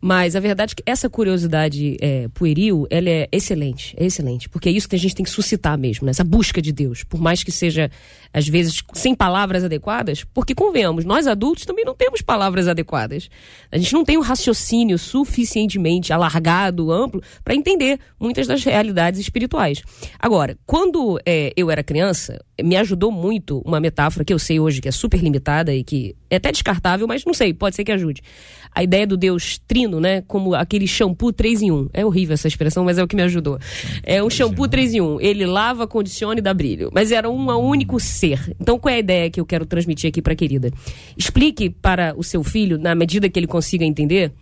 [0.00, 4.68] mas a verdade é que essa curiosidade é, pueril, ela é excelente, é excelente, porque
[4.68, 6.10] é isso que a gente tem que suscitar mesmo, né?
[6.10, 7.90] essa busca de Deus, por mais que seja,
[8.32, 13.28] às vezes, sem palavras adequadas, porque convenhamos, nós adultos também não temos palavras adequadas.
[13.70, 19.82] A gente não tem um raciocínio suficientemente alargado, amplo, para entender muitas das realidades espirituais.
[20.18, 24.80] Agora, quando é, eu era criança, me ajudou muito uma metáfora que eu sei hoje
[24.80, 27.92] que é super limitada e que é até descartável, mas não sei, pode ser que
[27.92, 28.22] ajude.
[28.72, 30.22] A ideia do Deus trino, né?
[30.22, 31.88] Como aquele shampoo 3 em 1.
[31.92, 33.58] É horrível essa expressão, mas é o que me ajudou.
[34.04, 35.20] É um shampoo 3 em 1.
[35.20, 36.88] Ele lava, condiciona e dá brilho.
[36.94, 38.54] Mas era um único ser.
[38.60, 40.70] Então, qual é a ideia que eu quero transmitir aqui para a querida?
[41.16, 44.32] Explique para o seu filho, na medida que ele consiga entender,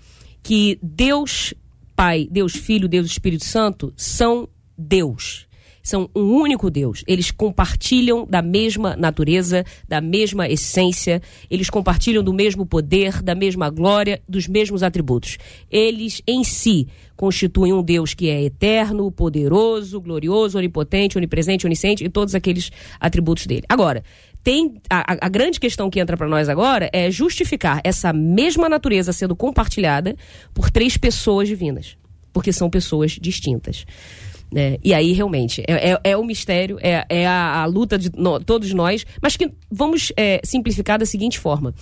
[0.42, 1.54] que Deus
[1.96, 5.47] Pai, Deus Filho, Deus Espírito Santo são Deus
[5.88, 7.02] são um único Deus.
[7.06, 13.70] Eles compartilham da mesma natureza, da mesma essência, eles compartilham do mesmo poder, da mesma
[13.70, 15.38] glória, dos mesmos atributos.
[15.70, 22.08] Eles em si constituem um Deus que é eterno, poderoso, glorioso, onipotente, onipresente, onisciente e
[22.08, 22.70] todos aqueles
[23.00, 23.64] atributos dele.
[23.68, 24.04] Agora,
[24.44, 29.12] tem a, a grande questão que entra para nós agora é justificar essa mesma natureza
[29.12, 30.14] sendo compartilhada
[30.52, 31.96] por três pessoas divinas,
[32.32, 33.84] porque são pessoas distintas.
[34.50, 34.78] Né?
[34.82, 38.40] E aí, realmente, é, é, é o mistério, é, é a, a, luta de no,
[38.40, 41.74] todos nós, mas que vamos é, simplificar da seguinte forma.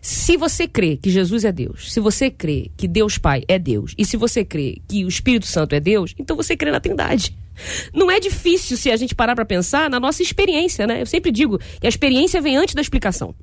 [0.00, 3.94] Se você crê que Jesus é Deus, se você crê que Deus Pai é Deus,
[3.98, 7.36] e se você crê que o Espírito Santo é Deus, então você crê na Trindade.
[7.92, 11.02] Não é difícil se a gente parar para pensar na nossa experiência, né?
[11.02, 13.34] Eu sempre digo que a experiência vem antes da explicação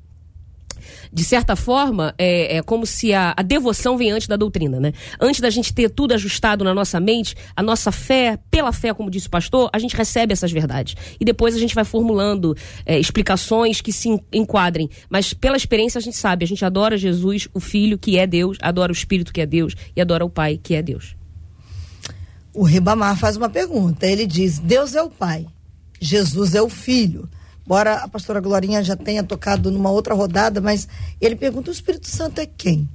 [1.12, 4.94] de certa forma, é, é como se a, a, devoção vem antes da doutrina, né?
[5.20, 9.10] Antes da gente ter tudo ajustado na nossa mente, a nossa fé, pela fé, como
[9.10, 10.96] disse o pastor, a gente recebe essas verdades.
[11.20, 14.90] E depois a gente vai formulando é, explicações que se enquadrem.
[15.10, 18.58] Mas pela experiência a gente sabe, a gente adora Jesus, o Filho, que é Deus,
[18.62, 21.16] adora o Espírito, que é Deus, e adora o Pai, que é Deus.
[22.54, 24.06] O Ribamar faz uma pergunta.
[24.06, 25.48] Ele diz: Deus é o Pai,
[26.00, 27.30] Jesus é o Filho.
[27.70, 30.88] Embora a pastora Glorinha já tenha tocado numa outra rodada, mas
[31.22, 32.90] ele pergunta: o Espírito Santo é quem?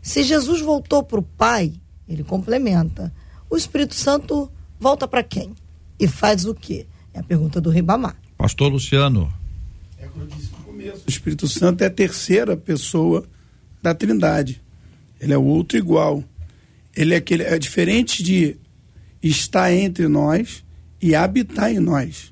[0.00, 1.72] Se Jesus voltou para o Pai,
[2.08, 3.12] ele complementa.
[3.50, 5.52] O Espírito Santo volta para quem?
[5.98, 6.86] E faz o quê?
[7.12, 8.16] É a pergunta do Ribamar.
[8.38, 9.28] Pastor Luciano.
[9.98, 11.02] É como eu disse no começo.
[11.04, 13.24] O Espírito Santo é a terceira pessoa
[13.82, 14.62] da Trindade.
[15.20, 16.22] Ele é o outro igual.
[16.94, 18.56] Ele é, aquele, é diferente de
[19.20, 20.62] estar entre nós
[21.00, 22.31] e habitar em nós.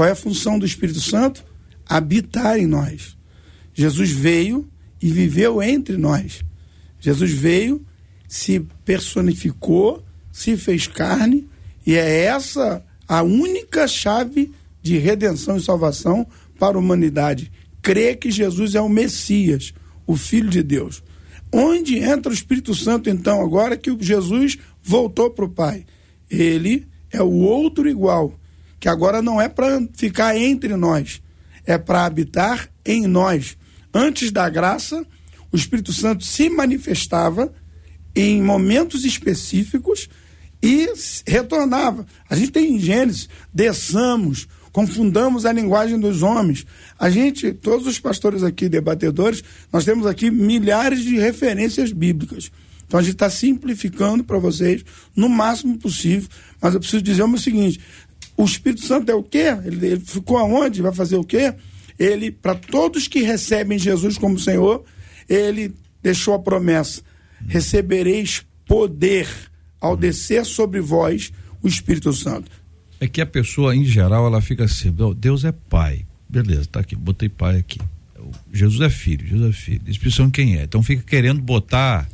[0.00, 1.44] Qual é a função do Espírito Santo?
[1.86, 3.18] Habitar em nós.
[3.74, 4.66] Jesus veio
[4.98, 6.40] e viveu entre nós.
[6.98, 7.84] Jesus veio,
[8.26, 11.46] se personificou, se fez carne,
[11.86, 16.26] e é essa a única chave de redenção e salvação
[16.58, 17.52] para a humanidade.
[17.82, 19.74] Crer que Jesus é o Messias,
[20.06, 21.02] o Filho de Deus.
[21.52, 25.84] Onde entra o Espírito Santo, então, agora que Jesus voltou para o Pai?
[26.30, 28.39] Ele é o outro igual,
[28.80, 31.22] que agora não é para ficar entre nós,
[31.66, 33.56] é para habitar em nós.
[33.92, 35.06] Antes da graça,
[35.52, 37.52] o Espírito Santo se manifestava
[38.16, 40.08] em momentos específicos
[40.62, 40.88] e
[41.26, 42.06] retornava.
[42.28, 46.66] A gente tem em Gênesis, desçamos, confundamos a linguagem dos homens.
[46.98, 52.50] A gente, todos os pastores aqui, debatedores, nós temos aqui milhares de referências bíblicas.
[52.86, 56.28] Então a gente está simplificando para vocês no máximo possível,
[56.60, 57.80] mas eu preciso dizer o seguinte:
[58.42, 59.56] o Espírito Santo é o quê?
[59.64, 60.82] Ele, ele ficou aonde?
[60.82, 61.54] Vai fazer o quê?
[61.98, 64.84] Ele, para todos que recebem Jesus como Senhor,
[65.28, 67.02] ele deixou a promessa:
[67.46, 69.28] recebereis poder
[69.80, 71.32] ao descer sobre vós
[71.62, 72.50] o Espírito Santo.
[72.98, 76.06] É que a pessoa, em geral, ela fica assim: Deus é Pai.
[76.28, 77.78] beleza, tá aqui, botei pai aqui.
[78.52, 79.82] Jesus é filho, Jesus é filho.
[79.86, 80.64] Espírito Santo quem é?
[80.64, 82.08] Então fica querendo botar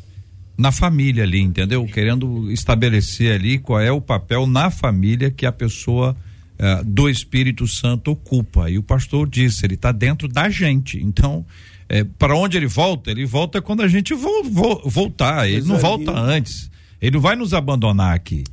[0.56, 1.84] na família ali, entendeu?
[1.86, 6.16] Querendo estabelecer ali qual é o papel na família que a pessoa
[6.58, 8.70] uh, do Espírito Santo ocupa.
[8.70, 11.02] E o pastor disse, ele está dentro da gente.
[11.02, 11.44] Então,
[11.88, 13.10] é, para onde ele volta?
[13.10, 15.48] Ele volta quando a gente vo, vo, voltar.
[15.48, 16.70] Ele não volta antes.
[17.00, 18.44] Ele não vai nos abandonar aqui.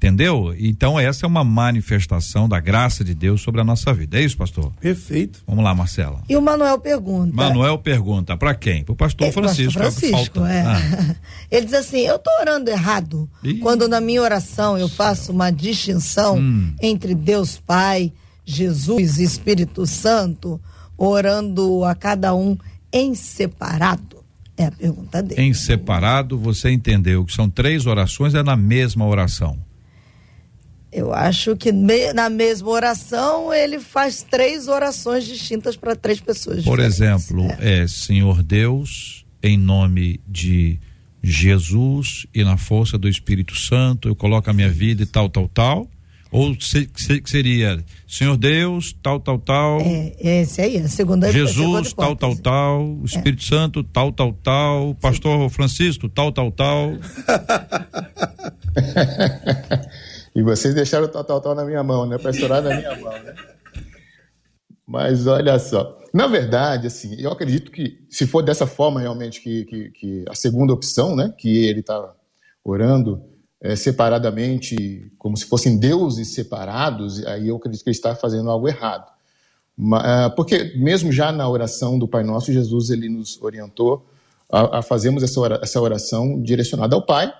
[0.00, 0.54] Entendeu?
[0.58, 4.18] Então essa é uma manifestação da graça de Deus sobre a nossa vida.
[4.18, 4.72] É isso, pastor?
[4.80, 5.42] Perfeito.
[5.46, 6.22] Vamos lá, Marcela.
[6.26, 7.36] E o Manuel pergunta.
[7.36, 8.82] Manuel pergunta, para quem?
[8.82, 9.78] Para o pastor é, Francisco.
[9.78, 10.62] Pastor Francisco, é.
[10.62, 11.16] Ah.
[11.52, 13.58] Ele diz assim: eu estou orando errado Ih.
[13.58, 16.72] quando na minha oração eu faço uma distinção hum.
[16.80, 18.10] entre Deus Pai,
[18.42, 20.58] Jesus e Espírito Santo,
[20.96, 22.56] orando a cada um
[22.90, 24.24] em separado.
[24.56, 25.42] É a pergunta dele.
[25.42, 29.58] Em separado, você entendeu que são três orações, é na mesma oração.
[30.92, 36.64] Eu acho que me, na mesma oração ele faz três orações distintas para três pessoas.
[36.64, 37.00] Por diferentes.
[37.00, 37.82] exemplo, é.
[37.82, 40.80] é Senhor Deus, em nome de
[41.22, 45.48] Jesus e na força do Espírito Santo, eu coloco a minha vida e tal, tal,
[45.48, 45.88] tal.
[46.32, 49.80] Ou se, se, seria Senhor Deus, tal, tal, tal.
[49.80, 52.98] É, esse aí, a segunda Jesus, a segunda tal, tal, tal.
[53.02, 53.04] É.
[53.04, 53.46] Espírito é.
[53.46, 54.94] Santo, tal, tal, tal.
[54.94, 55.54] Pastor Sim.
[55.54, 56.92] Francisco, tal, tal, tal.
[60.34, 62.18] E vocês deixaram o tal, tal, tal na minha mão, né?
[62.18, 63.34] Para estourar na minha mão, né?
[64.86, 65.98] Mas olha só.
[66.12, 70.34] Na verdade, assim, eu acredito que se for dessa forma realmente que, que, que a
[70.34, 71.32] segunda opção, né?
[71.36, 72.14] Que ele está
[72.64, 73.22] orando
[73.60, 78.68] é, separadamente, como se fossem deuses separados, aí eu acredito que ele está fazendo algo
[78.68, 79.10] errado.
[79.76, 84.06] Mas, porque mesmo já na oração do Pai Nosso, Jesus ele nos orientou
[84.50, 87.32] a, a fazermos essa oração direcionada ao Pai,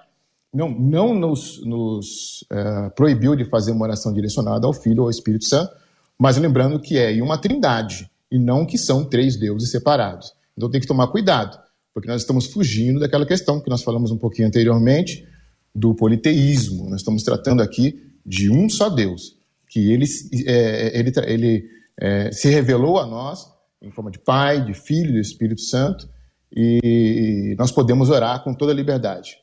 [0.52, 5.10] não, não nos, nos é, proibiu de fazer uma oração direcionada ao Filho ou ao
[5.10, 5.72] Espírito Santo,
[6.18, 10.32] mas lembrando que é uma trindade e não que são três deuses separados.
[10.56, 11.58] Então tem que tomar cuidado,
[11.94, 15.26] porque nós estamos fugindo daquela questão que nós falamos um pouquinho anteriormente
[15.74, 16.90] do politeísmo.
[16.90, 19.36] Nós estamos tratando aqui de um só Deus,
[19.68, 20.04] que ele,
[20.46, 23.48] é, ele, ele é, se revelou a nós
[23.80, 26.08] em forma de Pai, de Filho do Espírito Santo,
[26.54, 29.38] e nós podemos orar com toda liberdade.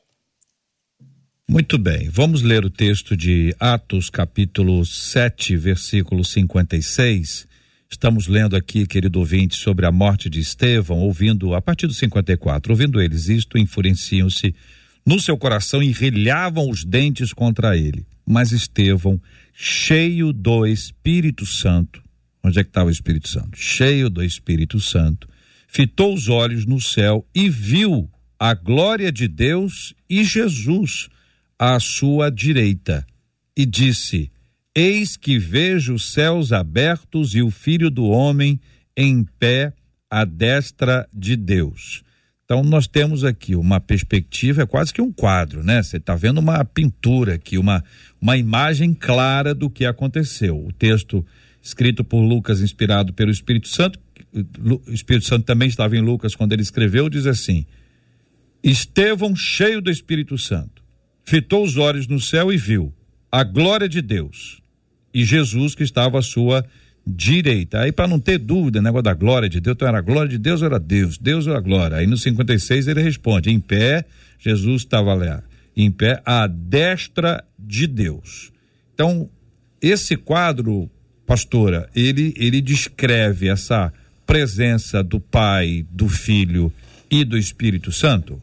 [1.50, 7.48] Muito bem, vamos ler o texto de Atos, capítulo 7, versículo 56.
[7.90, 12.70] Estamos lendo aqui, querido ouvinte, sobre a morte de Estevão, ouvindo, a partir do 54,
[12.70, 14.54] ouvindo eles isto, enfureciam-se
[15.06, 18.04] no seu coração e rilhavam os dentes contra ele.
[18.26, 19.18] Mas Estevão,
[19.54, 22.02] cheio do Espírito Santo,
[22.44, 23.56] onde é que estava o Espírito Santo?
[23.56, 25.26] Cheio do Espírito Santo,
[25.66, 28.06] fitou os olhos no céu e viu
[28.38, 31.08] a glória de Deus e Jesus
[31.58, 33.04] à sua direita,
[33.56, 34.30] e disse:
[34.74, 38.60] Eis que vejo os céus abertos e o filho do homem
[38.96, 39.72] em pé
[40.10, 42.04] à destra de Deus.
[42.44, 45.82] Então nós temos aqui uma perspectiva, é quase que um quadro, né?
[45.82, 47.84] Você está vendo uma pintura aqui, uma,
[48.20, 50.64] uma imagem clara do que aconteceu.
[50.64, 51.26] O texto
[51.62, 53.98] escrito por Lucas, inspirado pelo Espírito Santo,
[54.32, 57.66] o Espírito Santo também estava em Lucas quando ele escreveu, diz assim:
[58.62, 60.77] Estevão cheio do Espírito Santo
[61.28, 62.90] fitou os olhos no céu e viu
[63.30, 64.62] a glória de Deus
[65.12, 66.64] e Jesus que estava à sua
[67.06, 67.80] direita.
[67.80, 70.38] Aí, para não ter dúvida, negócio da glória de Deus, então era a glória de
[70.38, 71.18] Deus ou era Deus?
[71.18, 71.98] Deus ou a glória?
[71.98, 74.06] Aí no 56 ele responde: em pé,
[74.38, 75.42] Jesus estava lá,
[75.76, 78.50] em pé, à destra de Deus.
[78.94, 79.28] Então,
[79.82, 80.90] esse quadro,
[81.26, 83.92] pastora, ele, ele descreve essa
[84.26, 86.72] presença do Pai, do Filho
[87.10, 88.40] e do Espírito Santo?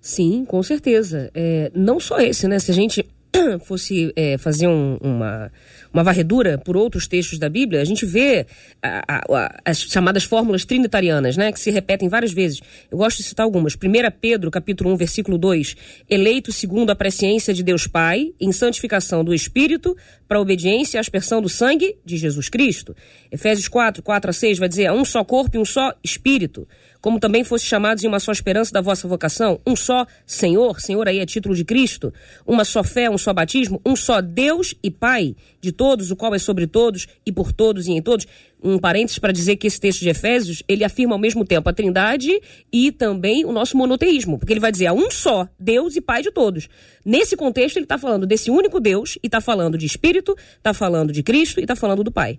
[0.00, 1.30] Sim, com certeza.
[1.34, 2.58] É, não só esse, né?
[2.58, 3.04] Se a gente
[3.64, 5.52] fosse é, fazer um, uma,
[5.92, 8.46] uma varredura por outros textos da Bíblia, a gente vê
[8.82, 12.60] a, a, as chamadas fórmulas trinitarianas, né, que se repetem várias vezes.
[12.90, 13.74] Eu gosto de citar algumas.
[13.74, 13.78] 1
[14.20, 15.76] Pedro, capítulo 1, versículo 2,
[16.08, 19.96] eleito segundo a presciência de Deus Pai, em santificação do Espírito,
[20.26, 22.94] para obediência e aspersão do sangue de Jesus Cristo.
[23.30, 26.66] Efésios 4, 4 a 6 vai dizer, um só corpo e um só Espírito
[27.00, 31.08] como também fosse chamados em uma só esperança da vossa vocação, um só Senhor, Senhor
[31.08, 32.12] aí é título de Cristo,
[32.46, 36.34] uma só fé, um só batismo, um só Deus e Pai de todos, o qual
[36.34, 38.26] é sobre todos e por todos e em todos
[38.62, 41.72] um parênteses para dizer que esse texto de Efésios, ele afirma ao mesmo tempo a
[41.72, 42.40] trindade
[42.72, 46.22] e também o nosso monoteísmo, porque ele vai dizer a um só Deus e Pai
[46.22, 46.68] de todos.
[47.04, 51.12] Nesse contexto, ele está falando desse único Deus e está falando de Espírito, está falando
[51.12, 52.38] de Cristo e está falando do Pai.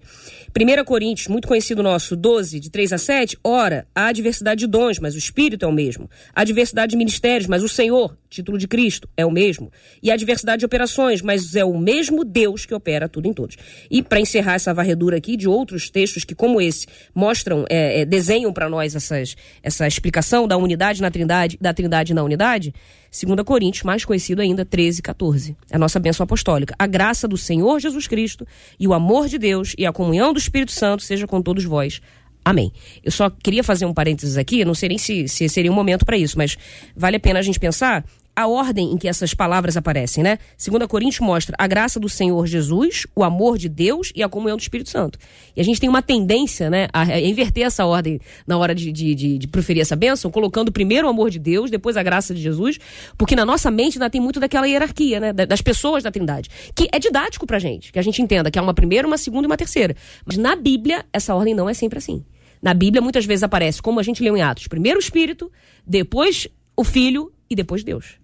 [0.55, 4.99] 1 Coríntios, muito conhecido nosso, 12, de 3 a 7, ora, há diversidade de dons,
[4.99, 6.09] mas o Espírito é o mesmo.
[6.35, 9.71] Há diversidade de ministérios, mas o Senhor, título de Cristo, é o mesmo.
[10.01, 13.57] E há diversidade de operações, mas é o mesmo Deus que opera tudo em todos.
[13.89, 16.85] E para encerrar essa varredura aqui de outros textos, textos que, como esse,
[17.15, 22.13] mostram, é, é, desenham para nós essas, essa explicação da unidade na trindade, da trindade
[22.13, 22.73] na unidade,
[23.11, 25.55] 2 Coríntios, mais conhecido ainda, 13, 14.
[25.71, 26.75] A nossa bênção apostólica.
[26.77, 28.45] A graça do Senhor Jesus Cristo
[28.79, 32.01] e o amor de Deus e a comunhão do Espírito Santo seja com todos vós.
[32.43, 32.71] Amém.
[33.03, 36.05] Eu só queria fazer um parênteses aqui, não sei nem se, se seria um momento
[36.05, 36.57] para isso, mas
[36.95, 38.03] vale a pena a gente pensar
[38.35, 40.37] a ordem em que essas palavras aparecem, né?
[40.57, 44.57] Segunda Coríntios mostra a graça do Senhor Jesus, o amor de Deus e a comunhão
[44.57, 45.19] do Espírito Santo.
[45.55, 49.13] E a gente tem uma tendência, né, a inverter essa ordem na hora de, de,
[49.13, 52.41] de, de proferir essa bênção, colocando primeiro o amor de Deus, depois a graça de
[52.41, 52.79] Jesus,
[53.17, 56.87] porque na nossa mente ainda tem muito daquela hierarquia, né, das pessoas da Trindade, que
[56.91, 59.47] é didático pra gente, que a gente entenda que é uma primeira, uma segunda e
[59.47, 59.95] uma terceira.
[60.25, 62.23] Mas na Bíblia, essa ordem não é sempre assim.
[62.61, 65.51] Na Bíblia, muitas vezes aparece, como a gente leu em Atos, primeiro o Espírito,
[65.85, 68.20] depois o Filho e depois Deus.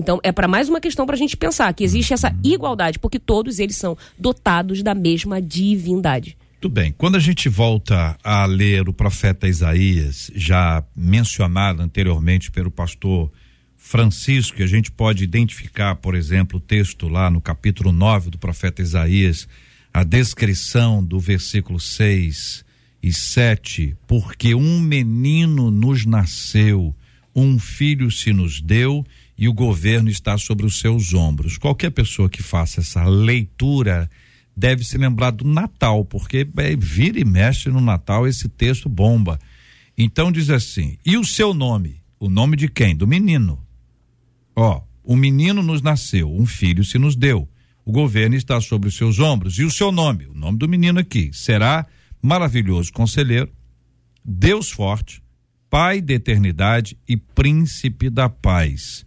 [0.00, 3.18] Então, é para mais uma questão para a gente pensar que existe essa igualdade, porque
[3.18, 6.38] todos eles são dotados da mesma divindade.
[6.58, 6.94] Tudo bem.
[6.96, 13.30] Quando a gente volta a ler o profeta Isaías, já mencionado anteriormente pelo pastor
[13.76, 18.80] Francisco, a gente pode identificar, por exemplo, o texto lá no capítulo 9 do profeta
[18.80, 19.46] Isaías,
[19.92, 22.64] a descrição do versículo 6
[23.02, 26.94] e 7, porque um menino nos nasceu,
[27.34, 29.04] um filho se nos deu
[29.40, 31.56] e o governo está sobre os seus ombros.
[31.56, 34.10] Qualquer pessoa que faça essa leitura
[34.54, 39.38] deve se lembrar do Natal, porque é, vira e mexe no Natal esse texto bomba.
[39.96, 42.02] Então diz assim: e o seu nome?
[42.18, 42.94] O nome de quem?
[42.94, 43.58] Do menino.
[44.54, 47.48] Ó, o menino nos nasceu, um filho se nos deu.
[47.82, 49.58] O governo está sobre os seus ombros.
[49.58, 50.26] E o seu nome?
[50.26, 51.86] O nome do menino aqui será
[52.20, 53.50] maravilhoso conselheiro,
[54.22, 55.22] Deus forte,
[55.70, 59.06] Pai da eternidade e príncipe da paz.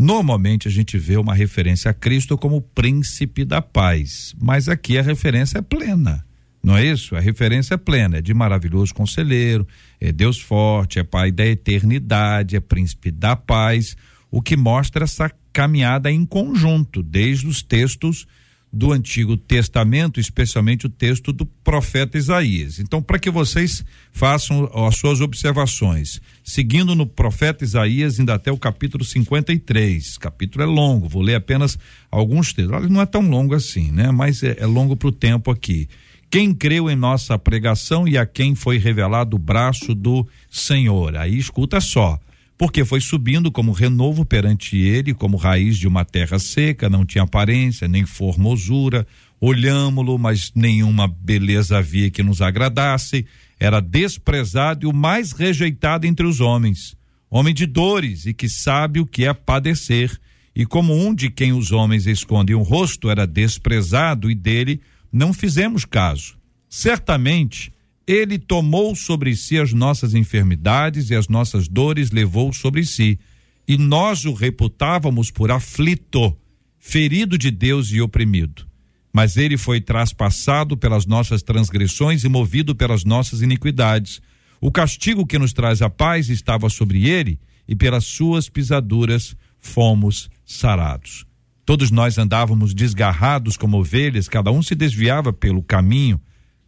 [0.00, 5.02] Normalmente a gente vê uma referência a Cristo como príncipe da paz, mas aqui a
[5.02, 6.24] referência é plena.
[6.62, 7.14] Não é isso?
[7.14, 9.68] A referência é plena, é de maravilhoso conselheiro,
[10.00, 13.94] é Deus forte, é Pai da eternidade, é príncipe da paz,
[14.30, 18.26] o que mostra essa caminhada em conjunto, desde os textos
[18.72, 22.78] do Antigo Testamento, especialmente o texto do profeta Isaías.
[22.78, 28.58] Então, para que vocês façam as suas observações, seguindo no profeta Isaías, ainda até o
[28.58, 30.16] capítulo 53.
[30.16, 31.76] O capítulo é longo, vou ler apenas
[32.10, 32.88] alguns textos.
[32.88, 34.12] Não é tão longo assim, né?
[34.12, 35.88] Mas é, é longo para o tempo aqui.
[36.30, 41.16] Quem creu em nossa pregação e a quem foi revelado o braço do Senhor.
[41.16, 42.20] Aí escuta só
[42.60, 47.24] porque foi subindo como renovo perante ele, como raiz de uma terra seca, não tinha
[47.24, 49.06] aparência, nem formosura.
[49.40, 53.24] Olhámo-lo, mas nenhuma beleza havia que nos agradasse.
[53.58, 56.94] Era desprezado e o mais rejeitado entre os homens.
[57.30, 60.20] Homem de dores e que sabe o que é padecer.
[60.54, 65.32] E como um de quem os homens escondem o rosto era desprezado e dele não
[65.32, 66.36] fizemos caso.
[66.68, 67.72] Certamente
[68.12, 73.20] ele tomou sobre si as nossas enfermidades e as nossas dores levou sobre si.
[73.68, 76.36] E nós o reputávamos por aflito,
[76.76, 78.66] ferido de Deus e oprimido.
[79.12, 84.20] Mas ele foi traspassado pelas nossas transgressões e movido pelas nossas iniquidades.
[84.60, 87.38] O castigo que nos traz a paz estava sobre ele,
[87.68, 91.24] e pelas suas pisaduras fomos sarados.
[91.64, 96.20] Todos nós andávamos desgarrados como ovelhas, cada um se desviava pelo caminho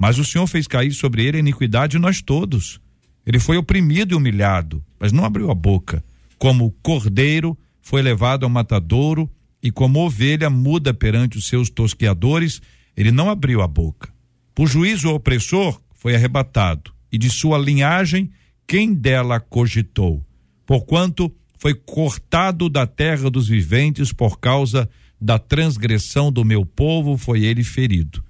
[0.03, 2.81] mas o Senhor fez cair sobre ele a iniquidade de nós todos.
[3.25, 6.03] Ele foi oprimido e humilhado, mas não abriu a boca.
[6.41, 9.31] Como cordeiro foi levado ao matadouro
[9.63, 12.61] e como ovelha muda perante os seus tosqueadores,
[12.97, 14.13] ele não abriu a boca.
[14.53, 18.29] Por juízo o opressor foi arrebatado, e de sua linhagem
[18.67, 20.21] quem dela cogitou?
[20.67, 24.91] Porquanto foi cortado da terra dos viventes por causa
[25.21, 28.21] da transgressão do meu povo, foi ele ferido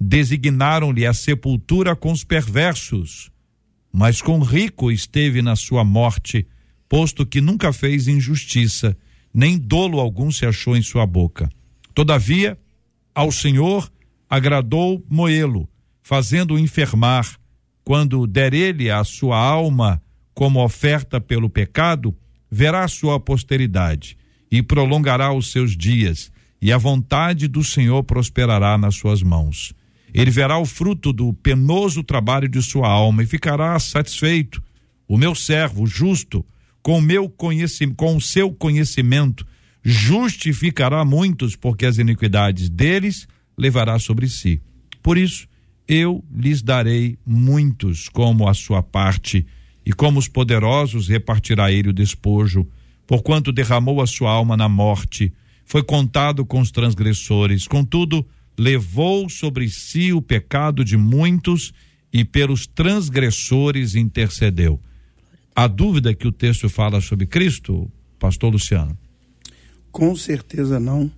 [0.00, 3.30] designaram-lhe a sepultura com os perversos,
[3.92, 6.46] mas com rico esteve na sua morte,
[6.88, 8.96] posto que nunca fez injustiça,
[9.34, 11.48] nem dolo algum se achou em sua boca.
[11.94, 12.58] Todavia,
[13.14, 13.90] ao Senhor
[14.30, 15.68] agradou moê-lo,
[16.02, 17.38] fazendo-o enfermar.
[17.82, 20.00] Quando der ele a sua alma
[20.34, 22.16] como oferta pelo pecado,
[22.50, 24.16] verá sua posteridade
[24.50, 26.30] e prolongará os seus dias,
[26.60, 29.74] e a vontade do Senhor prosperará nas suas mãos.
[30.18, 34.60] Ele verá o fruto do penoso trabalho de sua alma e ficará satisfeito.
[35.06, 36.44] O meu servo justo,
[36.82, 39.46] com meu conhecimento, com o seu conhecimento,
[39.80, 44.60] justificará muitos, porque as iniquidades deles levará sobre si.
[45.04, 45.46] Por isso,
[45.86, 49.46] eu lhes darei muitos como a sua parte,
[49.86, 52.66] e como os poderosos repartirá ele o despojo,
[53.06, 55.32] porquanto derramou a sua alma na morte,
[55.64, 58.26] foi contado com os transgressores, contudo,
[58.58, 61.72] levou sobre si o pecado de muitos
[62.12, 64.80] e pelos transgressores intercedeu.
[65.54, 68.98] A dúvida que o texto fala sobre Cristo, pastor Luciano?
[69.92, 71.10] Com certeza não.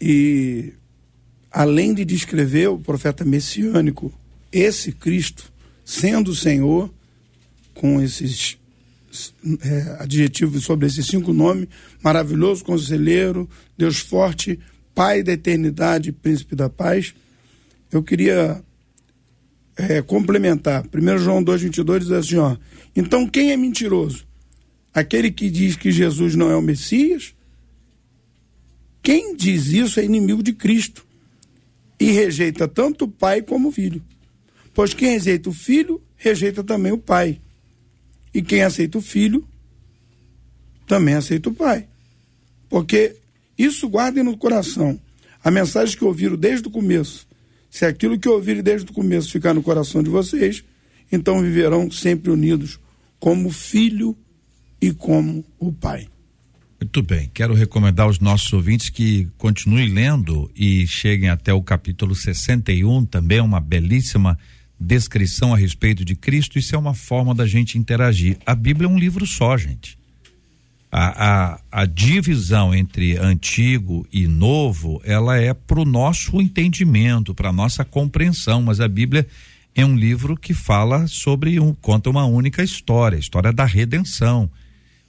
[0.00, 0.72] E
[1.50, 4.12] além de descrever o profeta messiânico,
[4.50, 5.52] esse Cristo,
[5.84, 6.92] sendo o Senhor,
[7.74, 8.56] com esses
[9.62, 11.68] é, adjetivos sobre esses cinco nomes,
[12.02, 14.58] maravilhoso conselheiro, Deus forte,
[14.94, 17.14] Pai da eternidade, Príncipe da paz,
[17.90, 18.62] eu queria
[19.76, 20.84] é, complementar.
[20.86, 22.56] 1 João 2,22 diz assim: ó,
[22.94, 24.26] então quem é mentiroso?
[24.92, 27.34] Aquele que diz que Jesus não é o Messias?
[29.02, 31.04] Quem diz isso é inimigo de Cristo
[31.98, 34.02] e rejeita tanto o pai como o filho.
[34.72, 37.40] Pois quem rejeita o filho, rejeita também o pai.
[38.32, 39.46] E quem aceita o filho,
[40.86, 41.86] também aceita o pai.
[42.68, 43.16] Porque
[43.58, 44.98] isso guardem no coração.
[45.42, 47.26] A mensagem que ouviram desde o começo
[47.74, 50.62] se aquilo que ouvirem desde o começo ficar no coração de vocês,
[51.10, 52.78] então viverão sempre unidos
[53.18, 54.16] como filho
[54.80, 56.06] e como o pai.
[56.80, 62.14] Muito bem, quero recomendar aos nossos ouvintes que continuem lendo e cheguem até o capítulo
[62.14, 64.38] 61, também uma belíssima
[64.78, 66.60] descrição a respeito de Cristo.
[66.60, 68.38] Isso é uma forma da gente interagir.
[68.46, 69.98] A Bíblia é um livro só, gente
[70.96, 77.52] a, a, a divisão entre antigo e novo, ela é para o nosso entendimento, para
[77.52, 79.26] nossa compreensão, mas a Bíblia
[79.74, 84.48] é um livro que fala sobre um, conta uma única história, a história da redenção.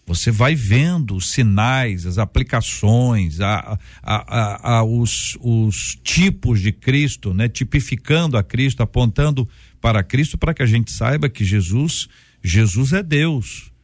[0.08, 7.32] Você vai vendo os sinais, as aplicações, a, a, a, os, os tipos de Cristo,
[7.32, 7.48] né?
[7.48, 9.48] tipificando a Cristo, apontando
[9.80, 12.08] para Cristo, para que a gente saiba que Jesus,
[12.44, 13.75] Jesus é Deus.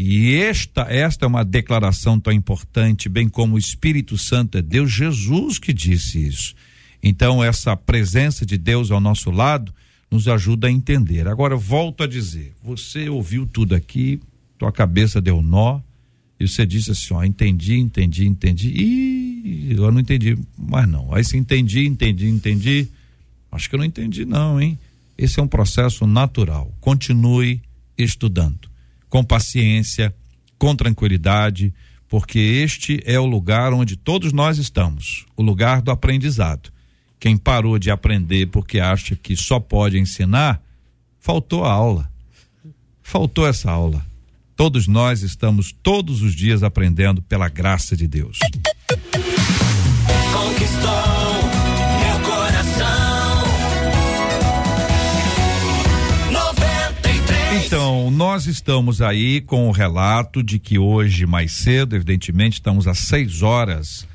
[0.00, 4.92] E esta, esta é uma declaração tão importante, bem como o Espírito Santo é Deus,
[4.92, 6.54] Jesus que disse isso.
[7.02, 9.74] Então, essa presença de Deus ao nosso lado
[10.08, 11.26] nos ajuda a entender.
[11.26, 14.20] Agora, volto a dizer: você ouviu tudo aqui,
[14.56, 15.80] tua cabeça deu nó,
[16.38, 18.68] e você disse assim: ó, entendi, entendi, entendi.
[18.68, 21.12] E eu não entendi mais não.
[21.12, 22.86] Aí se entendi, entendi, entendi.
[23.50, 24.78] Acho que eu não entendi, não, hein?
[25.18, 26.72] Esse é um processo natural.
[26.80, 27.60] Continue
[27.98, 28.68] estudando
[29.08, 30.14] com paciência,
[30.58, 31.72] com tranquilidade,
[32.08, 36.70] porque este é o lugar onde todos nós estamos o lugar do aprendizado.
[37.20, 40.62] Quem parou de aprender porque acha que só pode ensinar,
[41.18, 42.10] faltou a aula.
[43.02, 44.04] Faltou essa aula.
[44.54, 48.38] Todos nós estamos todos os dias aprendendo pela graça de Deus.
[50.32, 51.17] Conquistou
[58.10, 63.42] Nós estamos aí com o relato de que hoje, mais cedo, evidentemente, estamos às seis
[63.42, 64.06] horas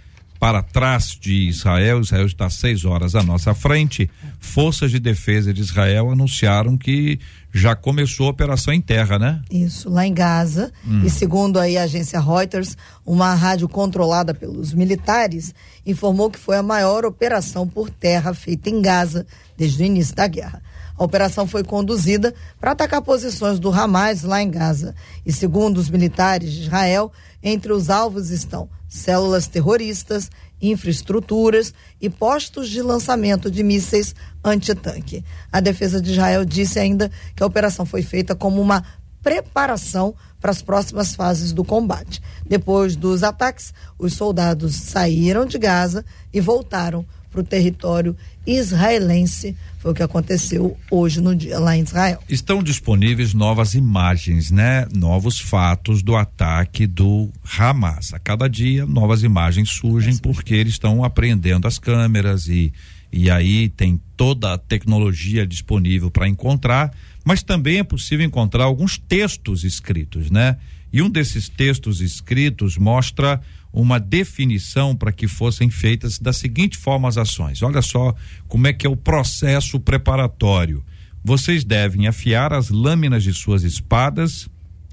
[0.43, 2.01] para trás de Israel.
[2.01, 4.09] Israel está seis horas à nossa frente.
[4.41, 7.17] Forças de defesa de Israel anunciaram que
[7.53, 9.41] já começou a operação em terra, né?
[9.49, 10.69] Isso, lá em Gaza.
[10.85, 11.03] Hum.
[11.05, 12.75] E segundo aí a agência Reuters,
[13.05, 18.81] uma rádio controlada pelos militares informou que foi a maior operação por terra feita em
[18.81, 19.25] Gaza
[19.57, 20.61] desde o início da guerra.
[20.97, 24.95] A operação foi conduzida para atacar posições do Hamas lá em Gaza.
[25.25, 30.29] E segundo os militares de Israel, entre os alvos estão células terroristas,
[30.61, 34.13] infraestruturas e postos de lançamento de mísseis
[34.43, 35.25] antitanque.
[35.51, 38.83] A defesa de Israel disse ainda que a operação foi feita como uma
[39.23, 42.21] preparação para as próximas fases do combate.
[42.45, 48.15] Depois dos ataques, os soldados saíram de Gaza e voltaram para o território
[48.45, 49.57] israelense.
[49.83, 52.23] Foi o que aconteceu hoje no dia lá em Israel.
[52.29, 54.87] Estão disponíveis novas imagens, né?
[54.95, 58.13] Novos fatos do ataque do Hamas.
[58.13, 62.71] A cada dia novas imagens surgem porque eles estão apreendendo as câmeras e
[63.11, 66.91] e aí tem toda a tecnologia disponível para encontrar,
[67.23, 70.57] mas também é possível encontrar alguns textos escritos, né?
[70.91, 73.39] E um desses textos escritos mostra
[73.73, 77.63] uma definição para que fossem feitas da seguinte forma as ações.
[77.63, 78.13] Olha só
[78.47, 80.85] como é que é o processo preparatório.
[81.23, 84.47] Vocês devem afiar as lâminas de suas espadas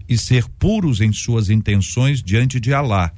[0.08, 3.12] e ser puros em suas intenções diante de Alá.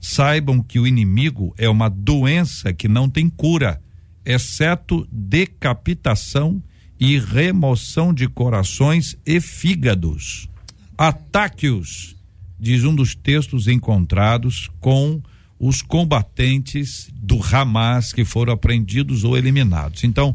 [0.00, 3.82] Saibam que o inimigo é uma doença que não tem cura,
[4.24, 6.62] exceto decapitação
[7.00, 10.48] e remoção de corações e fígados.
[10.96, 12.17] Ataque-os
[12.58, 15.20] diz um dos textos encontrados com
[15.58, 20.04] os combatentes do Hamas que foram apreendidos ou eliminados.
[20.04, 20.34] Então,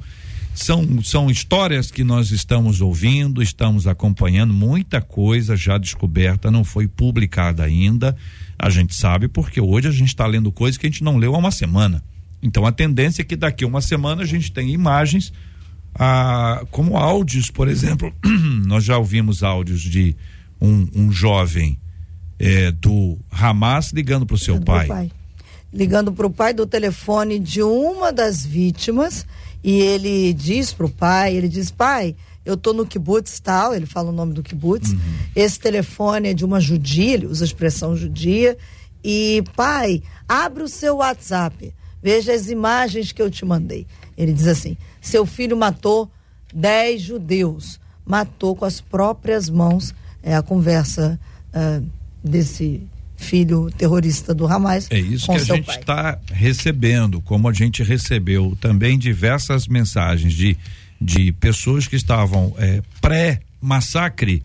[0.54, 6.88] são, são histórias que nós estamos ouvindo, estamos acompanhando, muita coisa já descoberta, não foi
[6.88, 8.16] publicada ainda.
[8.60, 11.34] A gente sabe porque hoje a gente está lendo coisas que a gente não leu
[11.36, 12.04] há uma semana.
[12.42, 15.34] Então a tendência é que daqui a uma semana a gente tenha imagens
[15.96, 18.14] ah, como áudios, por exemplo,
[18.66, 20.16] nós já ouvimos áudios de
[20.60, 21.80] um, um jovem
[22.40, 24.88] é, do Hamas ligando para o seu pai.
[24.88, 25.12] pai.
[25.72, 29.26] Ligando para o pai do telefone de uma das vítimas
[29.64, 32.16] e ele diz para o pai, ele diz, pai,
[32.46, 35.00] eu tô no kibutz tal, ele fala o nome do kibutz, uhum.
[35.36, 38.58] esse telefone é de uma judia, ele usa a expressão judia,
[39.04, 43.88] e pai, abre o seu WhatsApp, veja as imagens que eu te mandei.
[44.18, 46.10] Ele diz assim, seu filho matou
[46.54, 51.20] dez judeus, matou com as próprias mãos, é a conversa
[51.54, 51.86] uh,
[52.24, 52.82] desse
[53.16, 54.88] filho terrorista do Hamas.
[54.90, 60.58] É isso que a gente está recebendo, como a gente recebeu também diversas mensagens de,
[61.00, 64.44] de pessoas que estavam é, pré-massacre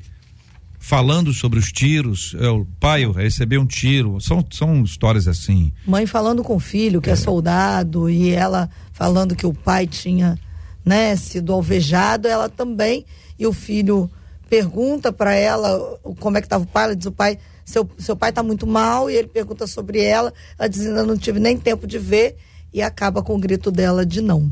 [0.79, 2.35] falando sobre os tiros.
[2.39, 4.21] Eu, pai, eu recebi um tiro.
[4.21, 5.73] São, são histórias assim.
[5.87, 7.13] Mãe falando com o filho que é.
[7.13, 10.39] é soldado e ela falando que o pai tinha
[10.85, 13.05] né, sido alvejado, ela também.
[13.39, 14.11] E o filho
[14.49, 16.85] pergunta para ela como é que estava o pai.
[16.85, 20.33] Ela diz: o pai seu, seu pai está muito mal e ele pergunta sobre ela,
[20.59, 22.37] ela diz, ainda não tive nem tempo de ver
[22.73, 24.51] e acaba com o grito dela de não.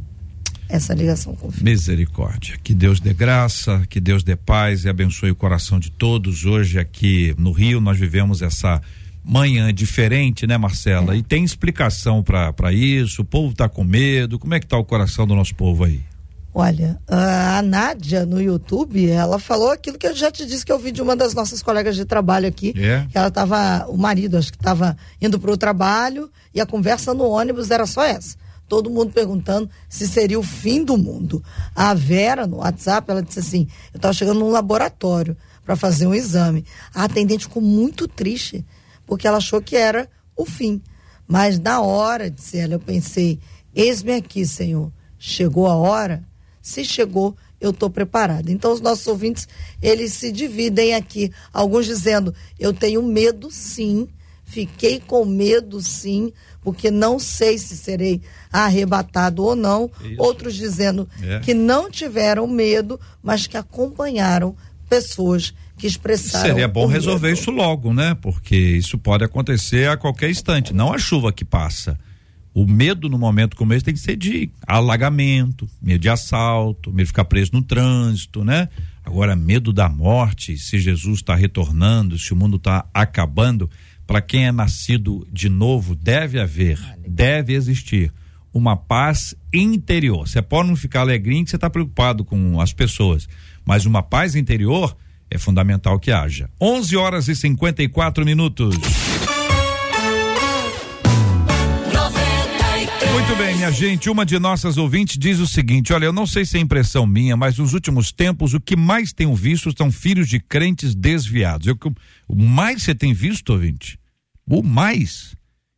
[0.68, 1.64] Essa ligação com o filho.
[1.64, 2.58] Misericórdia.
[2.62, 6.44] Que Deus dê graça, que Deus dê paz e abençoe o coração de todos.
[6.44, 8.82] Hoje aqui no Rio nós vivemos essa
[9.24, 11.14] manhã diferente, né, Marcela?
[11.14, 11.18] É.
[11.18, 13.22] E tem explicação para isso?
[13.22, 14.38] O povo está com medo?
[14.38, 16.02] Como é que tá o coração do nosso povo aí?
[16.58, 20.78] Olha, a Nádia no YouTube, ela falou aquilo que eu já te disse que eu
[20.78, 22.72] vi de uma das nossas colegas de trabalho aqui.
[22.78, 23.06] É.
[23.12, 27.28] ela estava, o marido acho que estava indo para o trabalho e a conversa no
[27.28, 28.38] ônibus era só essa.
[28.66, 31.44] Todo mundo perguntando se seria o fim do mundo.
[31.74, 36.14] A Vera, no WhatsApp, ela disse assim: eu estava chegando num laboratório para fazer um
[36.14, 36.64] exame.
[36.94, 38.64] A atendente ficou muito triste,
[39.06, 40.80] porque ela achou que era o fim.
[41.28, 43.38] Mas na hora, disse ela, eu pensei:
[43.74, 44.90] eis-me aqui, Senhor.
[45.18, 46.24] Chegou a hora
[46.66, 48.50] se chegou, eu estou preparada.
[48.50, 49.46] Então, os nossos ouvintes,
[49.80, 51.30] eles se dividem aqui.
[51.52, 54.08] Alguns dizendo, eu tenho medo sim,
[54.44, 58.20] fiquei com medo sim, porque não sei se serei
[58.52, 59.88] arrebatado ou não.
[60.02, 60.20] Isso.
[60.20, 61.38] Outros dizendo é.
[61.38, 64.56] que não tiveram medo, mas que acompanharam
[64.88, 66.48] pessoas que expressaram.
[66.48, 67.40] Seria bom resolver medo.
[67.40, 68.16] isso logo, né?
[68.20, 71.96] Porque isso pode acontecer a qualquer instante, não a chuva que passa.
[72.56, 77.02] O medo no momento como esse tem que ser de alagamento, medo de assalto, medo
[77.02, 78.70] de ficar preso no trânsito, né?
[79.04, 83.68] Agora, medo da morte, se Jesus está retornando, se o mundo está acabando,
[84.06, 88.10] para quem é nascido de novo, deve haver, deve existir
[88.54, 90.26] uma paz interior.
[90.26, 93.28] Você pode não ficar alegrinho que você está preocupado com as pessoas,
[93.66, 94.96] mas uma paz interior
[95.30, 96.48] é fundamental que haja.
[96.58, 98.74] 11 horas e 54 minutos.
[103.26, 104.08] Muito bem, minha gente.
[104.08, 107.36] Uma de nossas ouvintes diz o seguinte: olha, eu não sei se é impressão minha,
[107.36, 111.66] mas nos últimos tempos o que mais tenho visto são filhos de crentes desviados.
[111.66, 111.76] Eu,
[112.28, 113.98] o mais você tem visto, ouvinte?
[114.48, 115.34] O mais?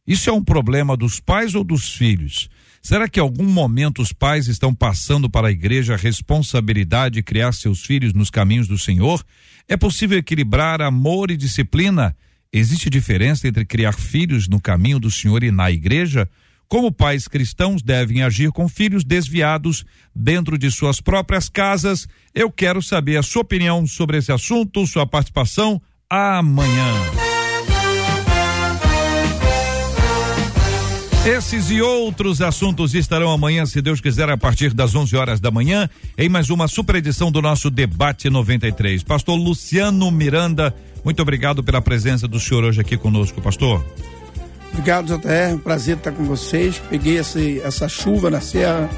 [0.06, 2.50] Isso é um problema dos pais ou dos filhos?
[2.82, 7.22] Será que em algum momento os pais estão passando para a igreja a responsabilidade de
[7.22, 9.24] criar seus filhos nos caminhos do Senhor?
[9.66, 12.14] É possível equilibrar amor e disciplina?
[12.52, 16.28] Existe diferença entre criar filhos no caminho do Senhor e na igreja?
[16.68, 22.06] Como pais cristãos devem agir com filhos desviados dentro de suas próprias casas?
[22.34, 26.94] Eu quero saber a sua opinião sobre esse assunto, sua participação amanhã.
[31.26, 35.50] Esses e outros assuntos estarão amanhã, se Deus quiser, a partir das 11 horas da
[35.50, 35.88] manhã,
[36.18, 39.02] em mais uma super edição do nosso Debate 93.
[39.02, 43.84] Pastor Luciano Miranda, muito obrigado pela presença do senhor hoje aqui conosco, pastor.
[44.78, 45.54] Obrigado, JR.
[45.54, 46.80] Um prazer estar com vocês.
[46.88, 48.88] Peguei essa, chuva na serra,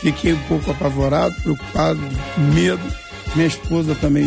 [0.00, 2.00] fiquei um pouco apavorado, preocupado,
[2.54, 2.82] medo.
[3.34, 4.24] Minha esposa também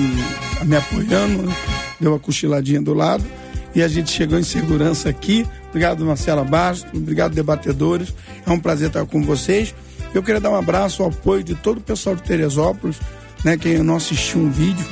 [0.64, 1.55] me apoiando, né?
[1.99, 3.26] deu uma cochiladinha do lado.
[3.74, 5.47] E a gente chegou em segurança aqui.
[5.70, 6.91] Obrigado, Marcela Bastos.
[6.93, 8.14] Obrigado, debatedores.
[8.45, 9.74] É um prazer estar com vocês.
[10.14, 12.97] Eu queria dar um abraço ao apoio de todo o pessoal de Teresópolis,
[13.43, 13.57] né?
[13.57, 14.86] Quem não assistiu um vídeo,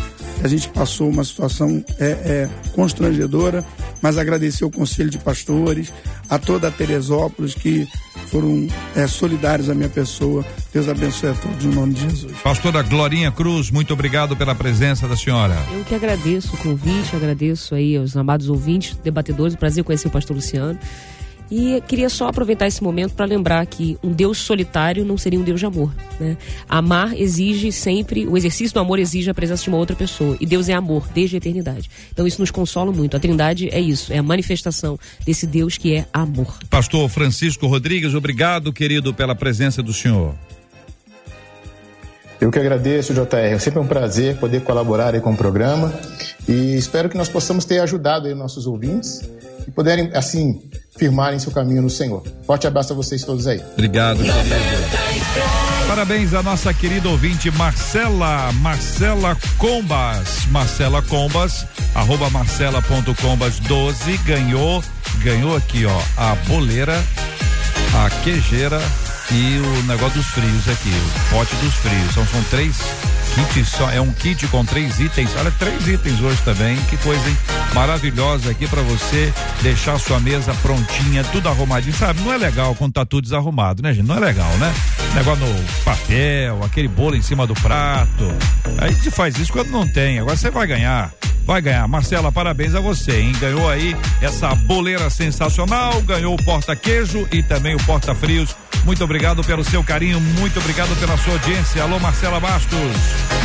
[0.43, 3.63] a gente passou uma situação é, é, constrangedora,
[4.01, 5.91] mas agradecer ao Conselho de Pastores,
[6.29, 7.87] a toda a Teresópolis que
[8.27, 10.45] foram é, solidários à minha pessoa.
[10.73, 12.33] Deus abençoe a todos no nome de Jesus.
[12.43, 15.55] Pastora Glorinha Cruz, muito obrigado pela presença da senhora.
[15.73, 20.35] Eu que agradeço o convite, agradeço aí aos amados ouvintes, debatedores, prazer conhecer o pastor
[20.35, 20.77] Luciano.
[21.49, 25.43] E queria só aproveitar esse momento para lembrar que um Deus solitário não seria um
[25.43, 25.93] Deus de amor.
[26.19, 26.37] Né?
[26.67, 30.37] Amar exige sempre, o exercício do amor exige a presença de uma outra pessoa.
[30.39, 31.89] E Deus é amor desde a eternidade.
[32.11, 33.15] Então isso nos consola muito.
[33.15, 36.57] A Trindade é isso, é a manifestação desse Deus que é amor.
[36.69, 40.35] Pastor Francisco Rodrigues, obrigado, querido, pela presença do senhor.
[42.39, 43.35] Eu que agradeço, JR.
[43.35, 45.91] É sempre um prazer poder colaborar aí com o programa
[46.47, 49.21] e espero que nós possamos ter ajudado aí nossos ouvintes
[49.67, 50.61] e puderem, assim,
[50.97, 52.23] firmarem seu caminho no Senhor.
[52.45, 53.61] Forte abraço a vocês todos aí.
[53.73, 54.19] Obrigado.
[55.87, 64.83] Parabéns à nossa querida ouvinte Marcela, Marcela Combas, Marcela Combas, arroba marcela.combas12, ganhou,
[65.23, 67.01] ganhou aqui ó, a boleira,
[67.95, 68.81] a quejeira
[69.31, 72.13] e o negócio dos frios aqui, o pote dos frios.
[72.13, 72.77] São, são três
[73.53, 75.29] kits, só, é um kit com três itens.
[75.37, 76.77] Olha, três itens hoje também.
[76.89, 77.37] Que coisa, hein?
[77.73, 81.95] Maravilhosa aqui para você deixar sua mesa prontinha, tudo arrumadinho.
[81.95, 84.07] Sabe, não é legal quando tá tudo desarrumado, né, gente?
[84.07, 84.73] Não é legal, né?
[85.13, 88.33] Negócio no papel, aquele bolo em cima do prato.
[88.79, 90.19] Aí gente faz isso quando não tem.
[90.19, 91.11] Agora você vai ganhar
[91.47, 91.87] vai ganhar.
[91.87, 93.31] Marcela, parabéns a você, hein?
[93.39, 98.53] Ganhou aí essa boleira sensacional, ganhou o porta-queijo e também o porta-frios.
[98.83, 101.81] Muito obrigado pelo seu carinho, muito obrigado pela sua audiência.
[101.81, 102.77] Alô, Marcela Bastos.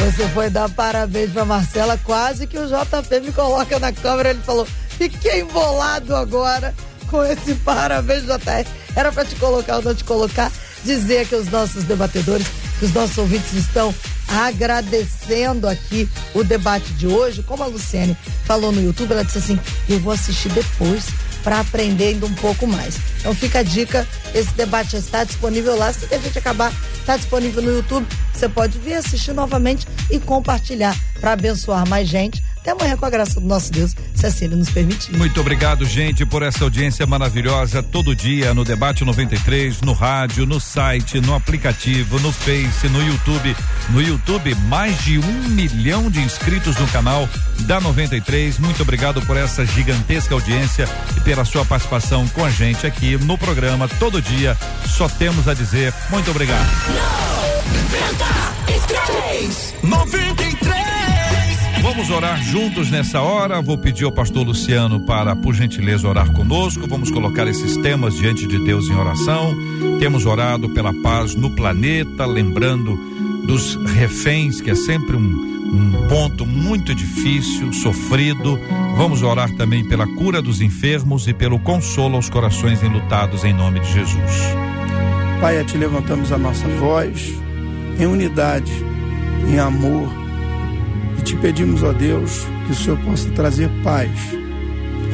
[0.00, 4.30] Você foi dar parabéns pra Marcela, quase que o JP me coloca na câmera.
[4.30, 4.66] Ele falou:
[4.98, 6.74] fiquei embolado agora
[7.08, 8.66] com esse parabéns, JR.
[8.96, 10.50] Era para te colocar ou não te colocar.
[10.84, 12.48] Dizer que os nossos debatedores,
[12.80, 13.94] que os nossos ouvintes estão
[14.28, 17.42] agradecendo aqui o debate de hoje.
[17.42, 19.58] Como a Luciene falou no YouTube, ela disse assim:
[19.88, 21.06] eu vou assistir depois
[21.42, 22.98] para aprender ainda um pouco mais.
[23.18, 25.92] Então fica a dica, esse debate está disponível lá.
[25.92, 28.06] Se a gente acabar, está disponível no YouTube.
[28.32, 33.10] Você pode vir assistir novamente e compartilhar para abençoar mais gente até amanhã, com a
[33.10, 35.16] graça do nosso Deus, se assim ele nos permitir.
[35.16, 40.60] Muito obrigado, gente, por essa audiência maravilhosa todo dia no Debate 93, no rádio, no
[40.60, 43.56] site, no aplicativo, no Face, no YouTube.
[43.90, 47.28] No YouTube, mais de um milhão de inscritos no canal
[47.62, 48.60] da 93.
[48.60, 53.36] Muito obrigado por essa gigantesca audiência e pela sua participação com a gente aqui no
[53.36, 54.56] programa todo dia.
[54.86, 56.68] Só temos a dizer muito obrigado.
[58.62, 59.74] 93!
[59.82, 60.91] 93!
[61.82, 63.60] Vamos orar juntos nessa hora.
[63.60, 66.86] Vou pedir ao pastor Luciano para, por gentileza, orar conosco.
[66.86, 69.52] Vamos colocar esses temas diante de Deus em oração.
[69.98, 72.96] Temos orado pela paz no planeta, lembrando
[73.48, 78.60] dos reféns, que é sempre um, um ponto muito difícil, sofrido.
[78.96, 83.80] Vamos orar também pela cura dos enfermos e pelo consolo aos corações enlutados, em nome
[83.80, 84.54] de Jesus.
[85.40, 87.36] Pai, te levantamos a nossa voz
[87.98, 88.72] em unidade,
[89.48, 90.21] em amor
[91.32, 94.10] te pedimos, ó Deus, que o Senhor possa trazer paz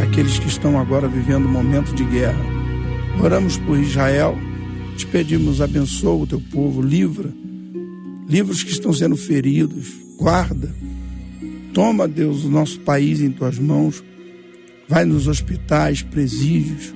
[0.03, 2.45] àqueles que estão agora vivendo um momento de guerra.
[3.23, 4.37] Oramos por Israel,
[4.97, 7.33] te pedimos, abençoa o teu povo, livra,
[8.29, 10.75] livros que estão sendo feridos, guarda.
[11.73, 14.03] Toma, Deus, o nosso país em tuas mãos.
[14.89, 16.93] Vai nos hospitais, presídios,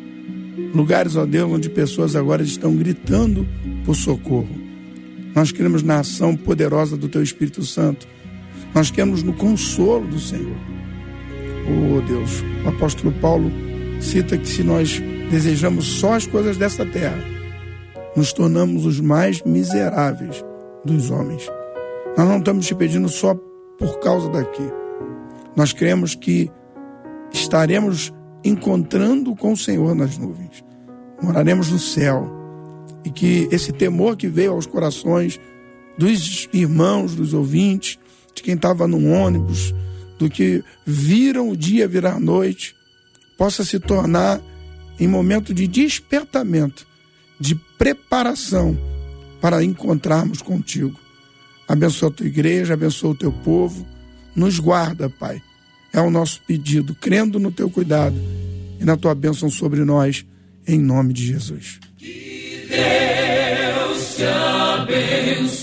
[0.74, 3.46] lugares, ó Deus, onde pessoas agora estão gritando
[3.84, 4.50] por socorro.
[5.32, 8.08] Nós queremos na ação poderosa do teu Espírito Santo
[8.74, 10.56] nós queremos no consolo do Senhor.
[11.66, 13.50] Oh Deus, o apóstolo Paulo
[14.00, 15.00] cita que se nós
[15.30, 17.18] desejamos só as coisas dessa terra,
[18.16, 20.44] nos tornamos os mais miseráveis
[20.84, 21.48] dos homens.
[22.16, 23.34] Nós não estamos te pedindo só
[23.78, 24.62] por causa daqui.
[25.56, 26.50] Nós cremos que
[27.32, 28.12] estaremos
[28.44, 30.64] encontrando com o Senhor nas nuvens.
[31.22, 32.30] Moraremos no céu.
[33.04, 35.40] E que esse temor que veio aos corações
[35.96, 37.98] dos irmãos, dos ouvintes,
[38.34, 39.74] de quem estava no ônibus,
[40.18, 42.74] do que viram o dia virar noite,
[43.36, 44.40] possa se tornar
[44.98, 46.86] em momento de despertamento,
[47.40, 48.78] de preparação
[49.40, 50.98] para encontrarmos contigo.
[51.66, 53.86] Abençoa a tua igreja, abençoa o teu povo,
[54.34, 55.42] nos guarda, Pai.
[55.92, 58.16] É o nosso pedido, crendo no teu cuidado
[58.80, 60.24] e na tua bênção sobre nós,
[60.66, 61.80] em nome de Jesus.
[61.98, 64.24] Que Deus te
[65.44, 65.62] abençoe.